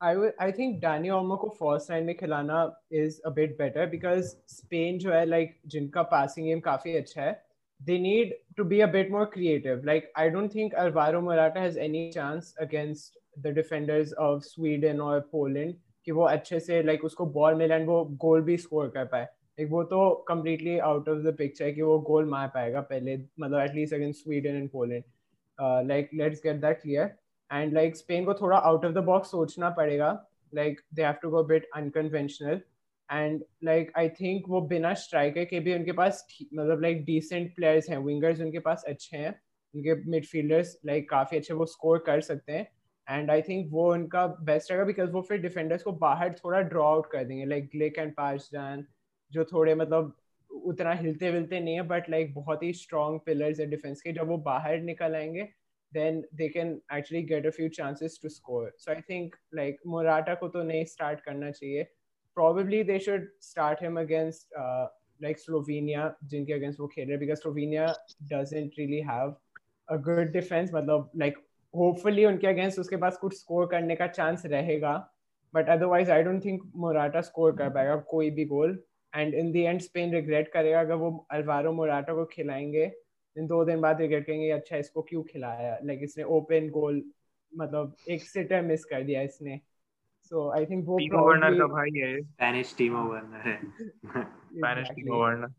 I 0.00 0.16
would 0.16 0.32
I 0.40 0.50
think 0.52 0.82
Dani 0.82 1.16
Olmo 1.18 1.38
को 1.44 1.56
first 1.58 1.90
nine 1.90 2.06
में 2.06 2.16
खिलाना 2.18 2.74
is 2.90 3.20
a 3.26 3.30
bit 3.30 3.58
better 3.58 3.86
because 3.86 4.36
Spain 4.46 4.98
जो 4.98 5.12
है 5.12 5.26
like 5.26 5.58
जिनका 5.66 6.10
passing 6.10 6.46
game 6.46 6.62
काफ़ी 6.64 6.96
अच्छा 6.96 7.22
है 7.22 7.45
they 7.81 7.97
need 7.97 8.33
to 8.57 8.63
be 8.63 8.81
a 8.81 8.87
bit 8.87 9.09
more 9.09 9.25
creative. 9.27 9.83
Like 9.85 10.09
I 10.15 10.29
don't 10.29 10.51
think 10.51 10.73
Alvaro 10.73 11.21
Morata 11.21 11.59
has 11.59 11.77
any 11.77 12.11
chance 12.11 12.53
against 12.59 13.17
the 13.37 13.51
defenders 13.51 14.13
of 14.13 14.43
Sweden 14.45 14.99
or 14.99 15.21
Poland 15.21 15.75
कि 16.05 16.11
वो 16.11 16.23
अच्छे 16.27 16.59
से 16.59 16.81
like 16.83 17.03
उसको 17.05 17.25
बॉल 17.37 17.55
मिले 17.55 17.75
एंड 17.75 17.87
वो 17.87 18.03
गोल 18.21 18.41
भी 18.41 18.57
स्कोर 18.57 18.87
कर 18.95 19.05
पाए 19.05 19.27
like 19.59 19.71
वो 19.71 19.83
तो 19.93 20.03
completely 20.29 20.79
out 20.89 21.07
of 21.07 21.23
the 21.25 21.33
picture 21.41 21.65
है 21.65 21.71
कि 21.73 21.81
वो 21.81 21.97
गोल 22.11 22.25
मार 22.29 22.47
पाएगा 22.55 22.81
पहले 22.93 23.17
मतलब 23.17 23.67
at 23.67 23.75
least 23.75 23.97
against 23.99 24.23
Sweden 24.23 24.61
and 24.61 24.71
Poland 24.75 25.03
uh, 25.57 25.81
like 25.91 26.09
let's 26.23 26.47
get 26.47 26.61
that 26.61 26.81
clear 26.85 27.09
and 27.53 27.73
like 27.73 27.95
Spain 27.95 28.25
को 28.25 28.33
थोड़ा 28.33 28.57
आउट 28.57 28.85
ऑफ 28.85 28.91
द 28.93 29.03
बॉक्स 29.05 29.31
सोचना 29.31 29.69
पड़ेगा 29.77 30.11
like 30.55 30.79
they 30.93 31.03
have 31.03 31.13
to 31.21 31.29
go 31.29 31.43
bit 31.43 31.67
unconventional 31.75 32.61
and 33.12 33.44
like 33.64 33.92
I 33.96 34.08
think 34.08 34.44
वो 34.48 34.60
बिना 34.60 34.94
स्ट्राइकर 34.94 35.44
के 35.44 35.60
भी 35.60 35.74
उनके 35.74 35.92
पास 35.92 36.26
मतलब 36.54 36.82
लाइक 36.82 37.04
डिसेंट 37.04 37.54
प्लेयर्स 37.56 37.90
हैं। 37.90 37.98
विंगर्स 37.98 38.40
उनके 38.40 38.58
पास 38.58 38.84
अच्छे 38.88 39.16
हैं। 39.16 39.40
उनके 39.74 40.10
मिडफील्डर्स 40.10 40.80
लाइक 40.86 41.10
काफ़ी 41.10 41.36
अच्छे, 41.36 41.54
वो 41.54 41.66
स्कोर 41.66 41.98
कर 41.98 42.20
सकते 42.20 42.52
हैं। 42.52 42.68
एंड 43.10 43.30
आई 43.30 43.42
थिंक 43.42 43.66
वो 43.70 43.92
उनका 43.92 44.26
बेस्ट 44.26 44.70
रहेगा 44.70 44.84
बिकॉज़ 44.84 45.10
वो 45.10 45.22
फिर 45.22 45.38
डिफेंडर्स 45.38 45.82
को 45.82 45.92
बाहर 45.92 46.32
थोड़ा 46.32 46.60
ड्रॉ 46.60 46.84
आउट 46.84 47.10
कर 47.12 47.24
देंगे। 47.24 47.44
लाइक 47.44 47.66
ग्लिक 47.66 47.98
एंड 47.98 48.14
पार्जन 48.14 48.84
जो 49.32 49.44
थोड़े 49.44 49.74
मतलब 49.74 50.16
उतना 50.50 50.92
हिलते 50.92 51.30
विलते 51.30 51.60
नहीं 51.60 51.74
है 51.74 51.82
बट 51.82 52.10
लाइक 52.10 52.34
बहुत 52.34 52.62
ही 52.62 52.72
स्ट्रॉन्ग 52.72 53.20
पिलर्स 53.26 53.60
है 53.60 53.66
डिफेंस 53.66 54.02
के। 54.02 54.12
जब 54.12 54.26
वो 54.26 54.36
बाहर 54.36 54.80
निकल 54.80 55.14
आएँगे, 55.14 55.48
then 55.96 56.16
they 56.40 56.48
can 56.56 56.70
actually 56.94 57.20
get 57.32 57.44
a 57.44 57.52
few 57.56 57.68
chances 57.70 58.14
to 58.22 58.28
score. 58.28 58.64
So 58.82 58.94
I 58.94 59.02
think, 59.10 59.28
like, 59.58 59.76
Morata 59.94 60.36
को 60.40 60.48
तो 60.48 60.62
नहीं 60.62 60.84
start 60.84 61.20
करना 61.20 61.50
चाहिए. 61.50 61.86
Probably 62.36 62.82
they 62.82 62.98
should 62.98 63.28
start 63.40 63.80
him 63.80 63.96
against 63.96 64.46
uh, 64.58 64.86
like 65.20 65.38
Slovenia 65.38 66.12
जिनके 66.24 66.56
against 66.58 66.80
वो 66.80 66.86
खेल 66.86 67.08
रहे 67.08 67.18
because 67.18 67.42
Slovenia 67.42 67.94
doesn't 68.32 68.76
really 68.78 69.00
have 69.00 69.34
a 69.88 69.98
good 69.98 70.32
defense 70.32 70.72
मतलब 70.74 71.10
like 71.22 71.38
hopefully 71.74 72.26
उनके 72.26 72.52
against 72.54 72.78
उसके 72.78 72.96
पास 72.96 73.16
कुछ 73.16 73.38
score 73.38 73.70
करने 73.70 73.96
का 73.96 74.12
chance 74.14 74.46
रहेगा 74.46 74.94
but 75.54 75.72
otherwise 75.76 76.10
I 76.10 76.22
don't 76.22 76.46
think 76.48 76.68
Morata 76.84 77.22
score 77.30 77.56
कर 77.58 77.70
पाएगा 77.74 77.96
कोई 78.10 78.30
भी 78.30 78.48
goal 78.48 78.76
and 79.12 79.34
in 79.34 79.52
the 79.52 79.66
end 79.66 79.82
Spain 79.82 80.14
regret 80.14 80.52
करेगा 80.54 80.80
अगर 80.80 80.94
वो 80.94 81.10
Alvaro 81.34 81.72
Morata 81.80 82.14
को 82.14 82.24
खिलाएँगे 82.32 82.86
दिन 83.36 83.46
दो 83.46 83.64
दिन 83.64 83.80
बाद 83.80 84.00
रिग्रेट 84.00 84.26
करेंगे 84.26 84.50
अच्छा 84.50 84.76
इसको 84.76 85.02
क्यों 85.02 85.22
खिलाया 85.22 85.78
लाइक 85.84 86.00
इसने 86.02 86.24
ओपन 86.36 86.68
गोल 86.70 87.02
मतलब 87.58 87.96
एक 88.10 88.22
सिटर 88.22 88.62
मिस 88.62 88.84
कर 88.84 89.02
दिया 89.02 89.22
इसने 89.22 89.60
सो 90.29 90.49
आई 90.57 90.65
थिंक 90.65 90.85
वो 90.87 90.97
टीमो 90.97 91.25
वर्नर 91.27 91.57
का 91.59 91.65
भाई 91.73 91.97
है 91.99 92.21
स्पेनिश 92.21 92.75
टीमो 92.77 93.03
वर्नर 93.13 93.49
है 93.49 93.57
स्पेनिश 93.63 94.89
टीमो 94.99 95.23
वर्नर 95.23 95.49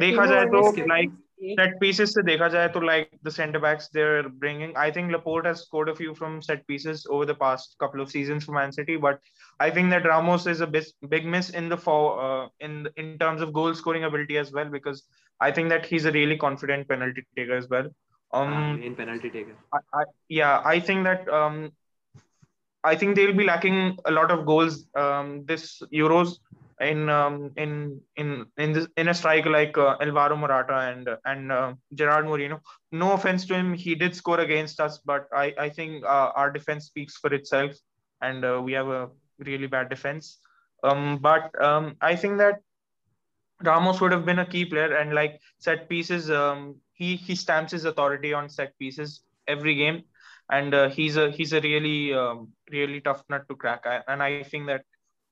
देखा 0.00 0.26
जाए 0.26 0.44
तो 0.56 0.86
लाइक 0.86 1.16
set 1.58 1.74
pieces 1.80 2.12
से 2.14 2.22
देखा 2.22 2.48
जाए 2.48 2.68
तो 2.74 2.80
like 2.80 3.10
the 3.22 3.30
center 3.30 3.60
backs 3.64 3.88
they're 3.96 4.28
bringing 4.44 4.72
I 4.76 4.90
think 4.90 5.12
Laporte 5.12 5.46
has 5.46 5.60
scored 5.66 5.88
a 5.88 5.94
few 5.94 6.14
from 6.14 6.40
set 6.42 6.66
pieces 6.66 7.06
over 7.08 7.26
the 7.26 7.34
past 7.34 7.76
couple 7.78 8.00
of 8.00 8.10
seasons 8.10 8.44
for 8.44 8.52
Man 8.52 8.72
City 8.72 8.96
but 8.96 9.20
I 9.60 9.70
think 9.70 9.90
that 9.90 10.04
Ramos 10.04 10.46
is 10.46 10.60
a 10.60 10.66
big, 10.66 10.84
big 11.08 11.26
miss 11.26 11.50
in 11.50 11.68
the 11.68 11.76
for 11.76 12.00
uh, 12.20 12.48
in 12.60 12.88
in 12.96 13.18
terms 13.18 13.40
of 13.40 13.52
goal 13.52 13.74
scoring 13.74 14.04
ability 14.04 14.38
as 14.38 14.52
well 14.52 14.68
because 14.76 15.04
I 15.40 15.52
think 15.52 15.68
that 15.68 15.86
he's 15.86 16.04
a 16.04 16.12
really 16.12 16.36
confident 16.36 16.88
penalty 16.88 17.24
taker 17.36 17.56
as 17.56 17.68
well. 17.68 17.88
Um, 18.32 18.82
in 18.82 18.94
penalty 18.96 19.30
taker. 19.30 19.54
I, 19.72 19.78
I, 19.94 20.04
yeah, 20.28 20.60
I 20.64 20.80
think 20.80 21.04
that 21.04 21.28
um, 21.28 21.70
I 22.83 22.95
think 22.95 23.15
they'll 23.15 23.33
be 23.35 23.45
lacking 23.45 23.97
a 24.05 24.11
lot 24.11 24.31
of 24.31 24.45
goals 24.45 24.87
um, 24.95 25.45
this 25.45 25.81
Euros 25.93 26.37
in 26.81 27.09
um, 27.09 27.51
in 27.55 28.01
in 28.17 28.45
in 28.57 28.73
this 28.73 28.87
in 28.97 29.07
a 29.07 29.13
strike 29.13 29.45
like 29.45 29.77
uh, 29.77 29.95
Alvaro 30.01 30.35
Morata 30.35 30.77
and 30.91 31.09
and 31.25 31.51
uh, 31.51 31.73
Gerard 31.93 32.25
Moreno. 32.25 32.61
No 32.91 33.13
offense 33.13 33.45
to 33.47 33.55
him, 33.55 33.73
he 33.73 33.95
did 33.95 34.15
score 34.15 34.39
against 34.39 34.79
us, 34.79 34.99
but 34.99 35.27
I 35.33 35.53
I 35.57 35.69
think 35.69 36.03
uh, 36.03 36.31
our 36.35 36.51
defense 36.51 36.85
speaks 36.85 37.17
for 37.17 37.33
itself, 37.33 37.71
and 38.21 38.43
uh, 38.43 38.61
we 38.63 38.73
have 38.73 38.87
a 38.87 39.09
really 39.39 39.67
bad 39.67 39.89
defense. 39.89 40.39
Um, 40.83 41.19
but 41.19 41.49
um, 41.63 41.95
I 42.01 42.15
think 42.15 42.37
that 42.39 42.59
Ramos 43.63 44.01
would 44.01 44.11
have 44.11 44.25
been 44.25 44.39
a 44.39 44.45
key 44.45 44.65
player, 44.65 44.95
and 44.97 45.13
like 45.13 45.39
set 45.59 45.87
pieces, 45.87 46.29
um, 46.29 46.75
he 46.93 47.15
he 47.15 47.35
stamps 47.35 47.71
his 47.71 47.85
authority 47.85 48.33
on 48.33 48.49
set 48.49 48.77
pieces 48.77 49.23
every 49.47 49.75
game, 49.75 50.03
and 50.50 50.74
uh, 50.74 50.88
he's 50.88 51.16
a 51.16 51.30
he's 51.30 51.52
a 51.52 51.60
really 51.60 52.14
um, 52.14 52.48
really 52.70 53.00
tough 53.00 53.22
nut 53.28 53.48
to 53.48 53.56
crack. 53.56 53.86
I, 53.86 54.00
and 54.08 54.22
I 54.22 54.42
think 54.42 54.66
that 54.66 54.84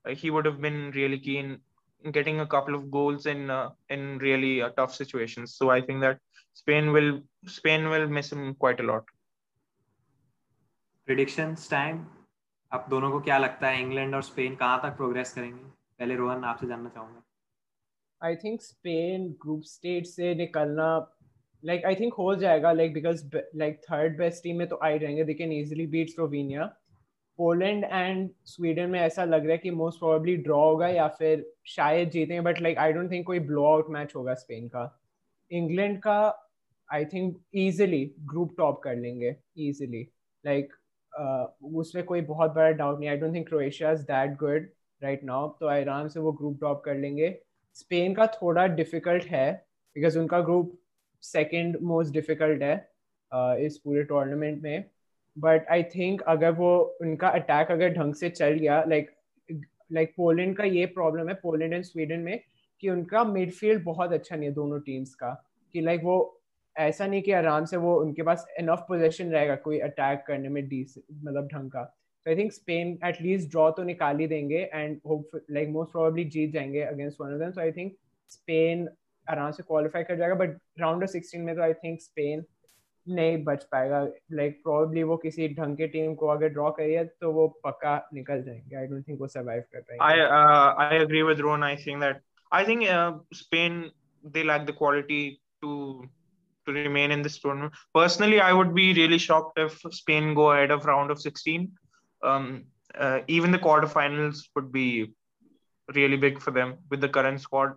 uh, 0.05 0.14
he 0.14 0.31
would 0.31 0.44
have 0.44 0.61
been 0.61 0.90
really 0.92 1.18
keen 1.18 1.59
getting 2.12 2.40
a 2.40 2.46
couple 2.46 2.74
of 2.74 2.90
goals 2.90 3.26
in 3.26 3.50
uh, 3.50 3.70
in 3.88 4.18
really 4.18 4.62
uh, 4.62 4.70
tough 4.70 4.94
situations. 4.94 5.55
So 5.57 5.70
I 5.70 5.81
think 5.81 6.00
that 6.02 6.18
Spain 6.55 6.92
will 6.92 7.20
Spain 7.46 7.88
will 7.88 8.09
miss 8.09 8.33
him 8.33 8.55
quite 8.55 8.81
a 8.81 8.85
lot. 8.85 9.05
Predictions 11.07 11.68
time. 11.68 12.05
आप 12.72 12.87
दोनों 12.90 13.11
को 13.11 13.20
क्या 13.20 13.37
लगता 13.38 13.68
है 13.68 13.81
England 13.81 14.14
और 14.14 14.22
Spain 14.22 14.55
कहाँ 14.57 14.81
तक 14.83 14.96
progress 14.96 15.33
करेंगे 15.35 15.62
पहले 15.98 16.14
रोहन 16.16 16.44
आपसे 16.44 16.66
जानना 16.66 16.88
चाहूंगा 16.88 17.22
I 18.26 18.37
think 18.37 18.62
Spain 18.62 19.29
group 19.42 19.62
stage 19.64 20.07
से 20.14 20.35
निकलना 20.35 20.88
लाइक 21.63 21.86
आई 21.86 21.95
थिंक 21.95 22.13
हो 22.13 22.36
जाएगा 22.36 22.71
like 22.71 22.93
because 22.93 23.24
like 23.36 23.82
third 23.84 24.17
best 24.17 24.43
team 24.43 24.58
में 24.58 24.67
तो 24.67 24.80
आई 24.84 24.97
रहेंगे 24.97 25.24
they 25.24 25.34
can 25.34 25.52
easily 25.52 25.88
beat 25.88 26.10
Slovenia 26.10 26.65
Poland 27.39 27.84
and 27.84 28.30
Sweden 28.45 28.89
में 28.89 29.00
ऐसा 29.00 29.24
लग 29.26 29.43
रहा 29.43 29.52
है 29.52 29.58
कि 29.58 29.71
मोस्ट 29.71 30.00
प्रोबेबली 30.00 30.36
ड्रॉ 30.38 30.60
होगा 30.63 30.88
या 30.88 31.08
फिर 31.19 31.45
शायद 31.67 32.10
जीतेंगे 32.10 32.41
but 32.41 32.62
like 32.62 32.78
I 32.78 32.93
don't 32.93 33.12
think 33.12 33.26
कोई 33.28 33.39
ब्लो 33.39 33.65
आउट 33.65 33.89
मैच 33.89 34.15
होगा 34.15 34.34
स्पेन 34.34 34.67
का. 34.67 34.84
इंग्लैंड 35.52 35.97
का 36.00 36.17
I 36.89 37.06
think 37.06 37.38
easily 37.56 38.04
group 38.32 38.54
top 38.58 38.82
कर 38.84 38.95
लेंगे 38.95 39.36
ईजिली 39.60 40.02
लाइक 40.43 40.74
उसमें 41.76 42.04
कोई 42.06 42.21
बहुत 42.24 42.52
बड़ा 42.54 42.69
डाउट 42.71 43.00
नहीं. 43.00 43.10
I 43.10 43.17
don't 43.17 43.34
think 43.36 43.47
Croatia 43.47 43.91
is 43.91 44.02
that 44.04 44.36
good 44.39 44.69
right 45.02 45.24
now 45.24 45.47
तो 45.60 45.67
आराम 45.67 46.08
से 46.08 46.19
वो 46.19 46.32
ग्रुप 46.32 46.58
टॉप 46.62 46.82
कर 46.86 46.95
लेंगे. 46.95 47.36
स्पेन 47.76 48.13
का 48.13 48.26
थोड़ा 48.36 48.65
डिफ़िकल्ट 48.67 49.24
है 49.26 49.52
बिकॉज़ 49.95 50.19
उनका 50.19 50.39
ग्रुप 50.41 50.78
सेकेंड 51.21 51.77
मोस्ट 51.81 52.13
डिफ़िकल्ट 52.13 52.62
है 52.63 52.75
uh, 53.31 53.55
इस 53.55 53.77
पूरे 53.77 54.03
टूर्नामेंट 54.03 54.62
में. 54.63 54.86
बट 55.38 55.67
आई 55.71 55.84
थिंक 55.84 56.21
अगर 56.21 56.51
वो 56.51 56.97
उनका 57.01 57.29
अटैक 57.29 57.71
अगर 57.71 57.89
ढंग 57.89 58.13
से 58.13 58.29
चल 58.29 58.53
गया 58.53 58.84
लाइक 58.88 59.12
लाइक 59.91 60.13
पोलैंड 60.17 60.55
का 60.57 60.63
ये 60.63 60.86
प्रॉब्लम 60.86 61.29
है 61.29 61.34
पोलैंड 61.34 61.73
एंड 61.73 61.84
स्वीडन 61.84 62.19
में 62.19 62.39
कि 62.79 62.89
उनका 62.89 63.23
मिडफील्ड 63.23 63.84
बहुत 63.84 64.13
अच्छा 64.13 64.36
नहीं 64.36 64.49
है 64.49 64.53
दोनों 64.55 64.79
टीम्स 64.79 65.15
का. 65.15 65.31
कि 65.73 65.81
लाइक 65.81 66.01
वो 66.03 66.41
ऐसा 66.75 67.07
नहीं 67.07 67.21
कि 67.21 67.31
आराम 67.31 67.65
से 67.65 67.77
वो 67.77 67.95
उनके 68.01 68.23
पास 68.23 68.45
इनफ 68.60 68.86
पोजीशन 68.88 69.31
रहेगा 69.31 69.55
कोई 69.55 69.79
अटैक 69.79 70.23
करने 70.27 70.49
में 70.49 70.67
डीस 70.69 70.95
मतलब 71.23 71.47
ढंग 71.47 71.71
का. 71.71 71.84
तो 72.25 72.31
I 72.31 72.38
think 72.38 72.51
Spain 72.51 72.97
at least 73.05 73.49
draw 73.49 73.69
तो 73.71 73.84
निकाल 73.84 74.19
ही 74.19 74.27
देंगे 74.27 74.69
and 74.73 74.99
hope 75.07 75.38
like 75.57 75.69
most 75.75 75.91
probably 75.95 76.25
जीत 76.25 76.51
जाएँगे 76.51 76.88
against 76.91 77.21
one 77.23 77.34
of 77.34 77.39
them. 77.39 77.53
So 77.53 77.62
I 77.62 77.71
think 77.71 77.93
Spain 78.31 78.88
आराम 79.29 79.51
से 79.51 79.63
qualify 79.71 80.03
कर 80.07 80.17
जाएगा 80.17 80.36
but 80.39 80.57
round 80.84 81.03
of 81.03 81.12
16 81.15 81.45
में 81.45 81.55
तो 81.55 81.62
I 81.62 81.73
think 81.84 82.01
Spain 82.07 82.43
नहीं 83.10 83.43
बच 83.43 83.63
पाएगा 83.71 84.01
like 84.39 84.57
probably 84.67 85.03
वो 85.03 85.17
किसी 85.17 85.47
ढंग 85.55 85.77
के 85.77 85.88
टीम 85.95 86.15
को 86.15 86.27
अगर 86.27 86.49
ड्रॉ 86.49 86.71
करिए 86.79 87.03
तो 87.21 87.31
वो 87.34 87.47
पक्का 87.65 87.95
निकल 88.13 88.43
जाएँगे 88.43 88.86
I 88.86 88.89
don't 88.91 89.05
think 89.10 89.19
वो 89.19 89.27
survive 89.27 89.67
कर 89.75 89.86
पाएँगे 89.91 90.29
uh, 90.29 90.73
I 90.88 91.03
agree 91.05 91.23
with 91.23 91.43
Ron 91.47 91.63
I 91.63 91.75
think 91.75 92.01
that 92.05 92.21
I 92.51 92.63
think 92.63 92.88
uh, 92.95 93.13
Spain 93.34 93.91
they 94.23 94.43
lack 94.43 94.65
the 94.65 94.73
quality 94.73 95.41
to 95.63 96.03
to 96.67 96.73
remain 96.73 97.10
in 97.10 97.23
this 97.23 97.39
tournament. 97.39 97.73
Personally, 97.95 98.39
I 98.39 98.53
would 98.53 98.75
be 98.75 98.93
really 98.93 99.17
shocked 99.17 99.57
if 99.57 99.79
Spain 99.99 100.36
go 100.36 100.51
ahead 100.51 100.69
of 100.69 100.86
round 100.86 101.10
of 101.10 101.19
16 101.19 101.71
um, 102.23 102.65
uh, 102.97 103.19
even 103.27 103.51
the 103.51 103.60
quarterfinals 103.60 104.43
would 104.55 104.71
be 104.71 105.13
really 105.95 106.17
big 106.17 106.41
for 106.41 106.51
them 106.51 106.77
with 106.89 107.01
the 107.01 107.10
current 107.10 107.41
squad. 107.41 107.73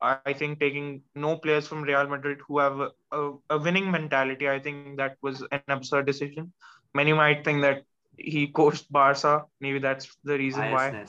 I 0.00 0.32
think 0.32 0.60
taking 0.60 1.02
no 1.14 1.36
players 1.36 1.66
from 1.66 1.82
Real 1.82 2.06
Madrid 2.06 2.38
who 2.46 2.58
have 2.58 2.78
a, 2.78 2.90
a, 3.10 3.32
a, 3.50 3.58
winning 3.58 3.90
mentality, 3.90 4.48
I 4.48 4.60
think 4.60 4.96
that 4.96 5.16
was 5.22 5.44
an 5.50 5.60
absurd 5.68 6.06
decision. 6.06 6.52
Many 6.94 7.12
might 7.12 7.44
think 7.44 7.62
that 7.62 7.82
he 8.16 8.46
coached 8.46 8.90
Barca. 8.92 9.44
Maybe 9.60 9.78
that's 9.80 10.16
the 10.22 10.38
reason 10.38 10.62
biasness. 10.62 10.72
why. 10.72 11.08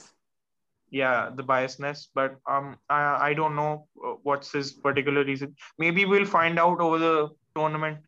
Yeah, 0.90 1.30
the 1.34 1.44
biasness. 1.44 2.08
But 2.14 2.36
um, 2.50 2.76
I, 2.88 3.30
I 3.30 3.34
don't 3.34 3.54
know 3.54 3.86
uh, 4.04 4.14
what's 4.22 4.52
his 4.52 4.72
particular 4.72 5.24
reason. 5.24 5.54
Maybe 5.78 6.04
we'll 6.04 6.26
find 6.26 6.58
out 6.58 6.80
over 6.80 6.98
the 6.98 7.28
tournament 7.54 7.98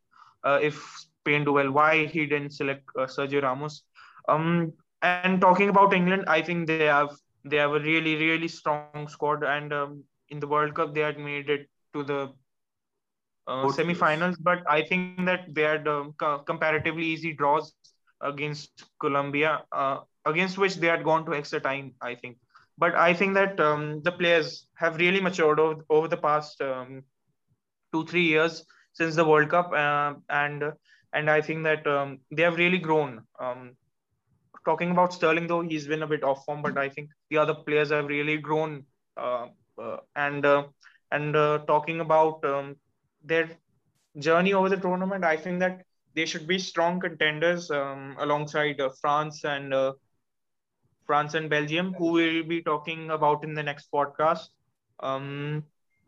uh, 0.42 0.58
if 0.60 1.06
Spain 1.22 1.44
do 1.44 1.52
well 1.52 1.70
why 1.70 2.06
he 2.06 2.26
didn't 2.26 2.50
select 2.50 2.84
uh, 2.98 3.06
Sergio 3.06 3.42
Ramos. 3.42 3.82
Um, 4.28 4.72
and 5.02 5.40
talking 5.40 5.68
about 5.68 5.94
England, 5.94 6.24
I 6.26 6.42
think 6.42 6.66
they 6.66 6.84
have 6.86 7.10
they 7.44 7.56
have 7.56 7.72
a 7.72 7.80
really 7.80 8.14
really 8.16 8.48
strong 8.48 9.08
squad, 9.08 9.42
and 9.42 9.72
um, 9.72 10.04
in 10.32 10.40
the 10.40 10.48
World 10.48 10.74
Cup 10.74 10.94
they 10.94 11.02
had 11.08 11.18
made 11.18 11.50
it 11.50 11.68
to 11.94 12.04
the 12.04 12.32
uh, 13.46 13.68
semi-finals. 13.68 14.36
But 14.38 14.64
I 14.68 14.82
think 14.82 15.26
that 15.26 15.54
they 15.54 15.62
had 15.62 15.88
um, 15.88 16.14
co- 16.18 16.40
comparatively 16.40 17.04
easy 17.06 17.32
draws 17.34 17.72
against 18.20 18.84
Colombia, 19.00 19.62
uh, 19.72 19.98
against 20.24 20.58
which 20.58 20.76
they 20.76 20.88
had 20.88 21.04
gone 21.04 21.26
to 21.26 21.34
extra 21.34 21.60
time. 21.60 21.94
I 22.00 22.14
think, 22.14 22.38
but 22.78 22.94
I 22.94 23.14
think 23.14 23.34
that 23.34 23.60
um, 23.60 24.02
the 24.02 24.12
players 24.12 24.66
have 24.76 24.96
really 24.96 25.20
matured 25.20 25.60
over, 25.60 25.84
over 25.90 26.08
the 26.08 26.16
past 26.16 26.60
um, 26.62 27.04
two 27.92 28.04
three 28.06 28.24
years 28.26 28.64
since 28.94 29.16
the 29.16 29.24
World 29.24 29.50
Cup, 29.50 29.72
uh, 29.72 30.14
and 30.30 30.72
and 31.12 31.30
I 31.30 31.40
think 31.42 31.64
that 31.64 31.86
um, 31.86 32.18
they 32.30 32.42
have 32.42 32.56
really 32.56 32.78
grown. 32.78 33.22
Um, 33.40 33.72
talking 34.64 34.90
about 34.92 35.12
Sterling, 35.12 35.48
though, 35.48 35.62
he's 35.62 35.86
been 35.86 36.02
a 36.02 36.06
bit 36.06 36.24
off 36.24 36.44
form, 36.44 36.62
but 36.62 36.78
I 36.78 36.88
think 36.88 37.10
the 37.30 37.38
other 37.38 37.54
players 37.54 37.90
have 37.90 38.06
really 38.06 38.38
grown. 38.38 38.84
Uh, 39.78 39.96
and 40.16 40.44
uh, 40.44 40.64
and 41.10 41.36
uh, 41.36 41.58
talking 41.66 42.00
about 42.00 42.44
um, 42.44 42.76
their 43.24 43.50
journey 44.18 44.52
over 44.52 44.68
the 44.68 44.76
tournament, 44.76 45.24
I 45.24 45.36
think 45.36 45.60
that 45.60 45.84
they 46.14 46.26
should 46.26 46.46
be 46.46 46.58
strong 46.58 47.00
contenders 47.00 47.70
um, 47.70 48.16
alongside 48.18 48.80
uh, 48.80 48.90
France 49.00 49.44
and 49.44 49.72
uh, 49.72 49.92
France 51.06 51.34
and 51.34 51.48
Belgium, 51.48 51.94
who 51.94 52.12
we'll 52.12 52.44
be 52.44 52.62
talking 52.62 53.10
about 53.10 53.44
in 53.44 53.54
the 53.54 53.62
next 53.62 53.90
podcast, 53.90 54.48
um, 55.00 55.64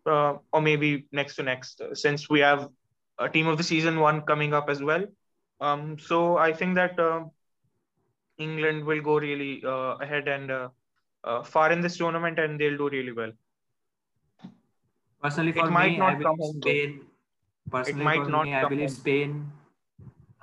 uh, 0.06 0.34
or 0.52 0.60
maybe 0.60 1.06
next 1.12 1.36
to 1.36 1.42
next, 1.42 1.80
since 1.94 2.28
we 2.28 2.40
have 2.40 2.68
a 3.18 3.28
team 3.28 3.46
of 3.46 3.56
the 3.56 3.64
season 3.64 4.00
one 4.00 4.22
coming 4.22 4.52
up 4.52 4.68
as 4.68 4.82
well. 4.82 5.04
Um, 5.60 5.98
so 5.98 6.36
I 6.36 6.52
think 6.52 6.74
that 6.74 6.98
England 8.38 8.84
will 8.84 9.00
go 9.00 9.18
really 9.18 9.62
ahead 9.64 10.28
and 10.28 10.70
far 11.44 11.72
in 11.72 11.80
this 11.80 11.96
tournament, 11.96 12.38
and 12.38 12.60
they'll 12.60 12.76
do 12.76 12.88
really 12.88 13.12
well 13.12 13.32
Personally, 15.23 15.51
for 15.51 15.67
It 15.67 15.71
might 15.71 15.91
me, 15.91 15.97
not 15.97 16.09
I 16.09 16.23
come 16.23 16.37
believe 16.37 16.37
home, 16.39 16.59
though. 16.59 16.69
Spain. 16.69 16.99
Personally, 17.71 18.03
might 18.03 18.23
for 18.23 18.29
not 18.29 18.45
me, 18.45 18.55
I 18.55 18.61
come 18.61 18.69
believe 18.69 18.89
home. 18.89 18.95
Spain. 18.97 19.51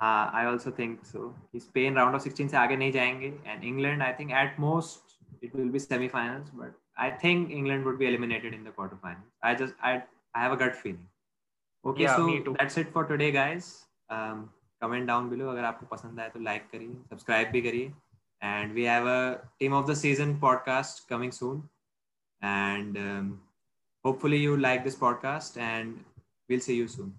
हाँ 0.01 0.31
I 0.39 0.45
also 0.45 0.71
think 0.79 1.05
so. 1.11 1.33
कि 1.53 1.61
Spain 1.61 1.95
round 1.95 2.15
of 2.15 2.21
16 2.21 2.49
से 2.49 2.57
आगे 2.57 2.75
नहीं 2.77 2.91
जाएंगे 2.91 3.31
and 3.53 3.63
England 3.69 4.03
I 4.07 4.11
think 4.19 4.31
at 4.41 4.59
most 4.65 5.15
it 5.41 5.55
will 5.55 5.71
be 5.75 5.79
semi-finals 5.79 6.51
but 6.59 6.75
I 7.05 7.09
think 7.23 7.49
England 7.61 7.85
would 7.85 7.97
be 7.99 8.07
eliminated 8.07 8.53
in 8.57 8.63
the 8.63 8.71
quarterfinals. 8.71 9.31
I 9.41 9.55
just 9.55 9.73
I 9.81 9.95
I 10.35 10.43
have 10.43 10.51
a 10.51 10.59
gut 10.63 10.75
feeling. 10.75 11.07
Okay, 11.85 12.03
Yeah, 12.03 12.15
so 12.17 12.27
me 12.27 12.43
too. 12.43 12.55
that's 12.59 12.77
it 12.77 12.93
for 12.93 13.03
today, 13.05 13.31
guys. 13.31 13.71
Um, 14.09 14.49
comment 14.81 15.07
down 15.11 15.29
below 15.33 15.49
अगर 15.55 15.63
आपको 15.71 15.85
पसंद 15.95 16.19
आए 16.19 16.29
तो 16.35 16.39
like 16.47 16.69
करिए, 16.71 16.95
subscribe 17.13 17.51
भी 17.51 17.61
करिए, 17.67 17.91
and 18.41 18.73
we 18.79 18.83
have 18.91 19.07
a 19.13 19.19
team 19.59 19.73
of 19.81 19.87
the 19.91 19.95
season 20.03 20.33
podcast 20.45 21.03
coming 21.13 21.31
soon, 21.39 21.61
and 22.41 22.97
um, 23.05 23.31
hopefully 24.04 24.38
you 24.38 24.56
like 24.56 24.84
this 24.84 24.96
podcast, 24.96 25.56
and 25.56 26.04
we'll 26.48 26.60
see 26.60 26.76
you 26.76 26.88
soon. 26.88 27.14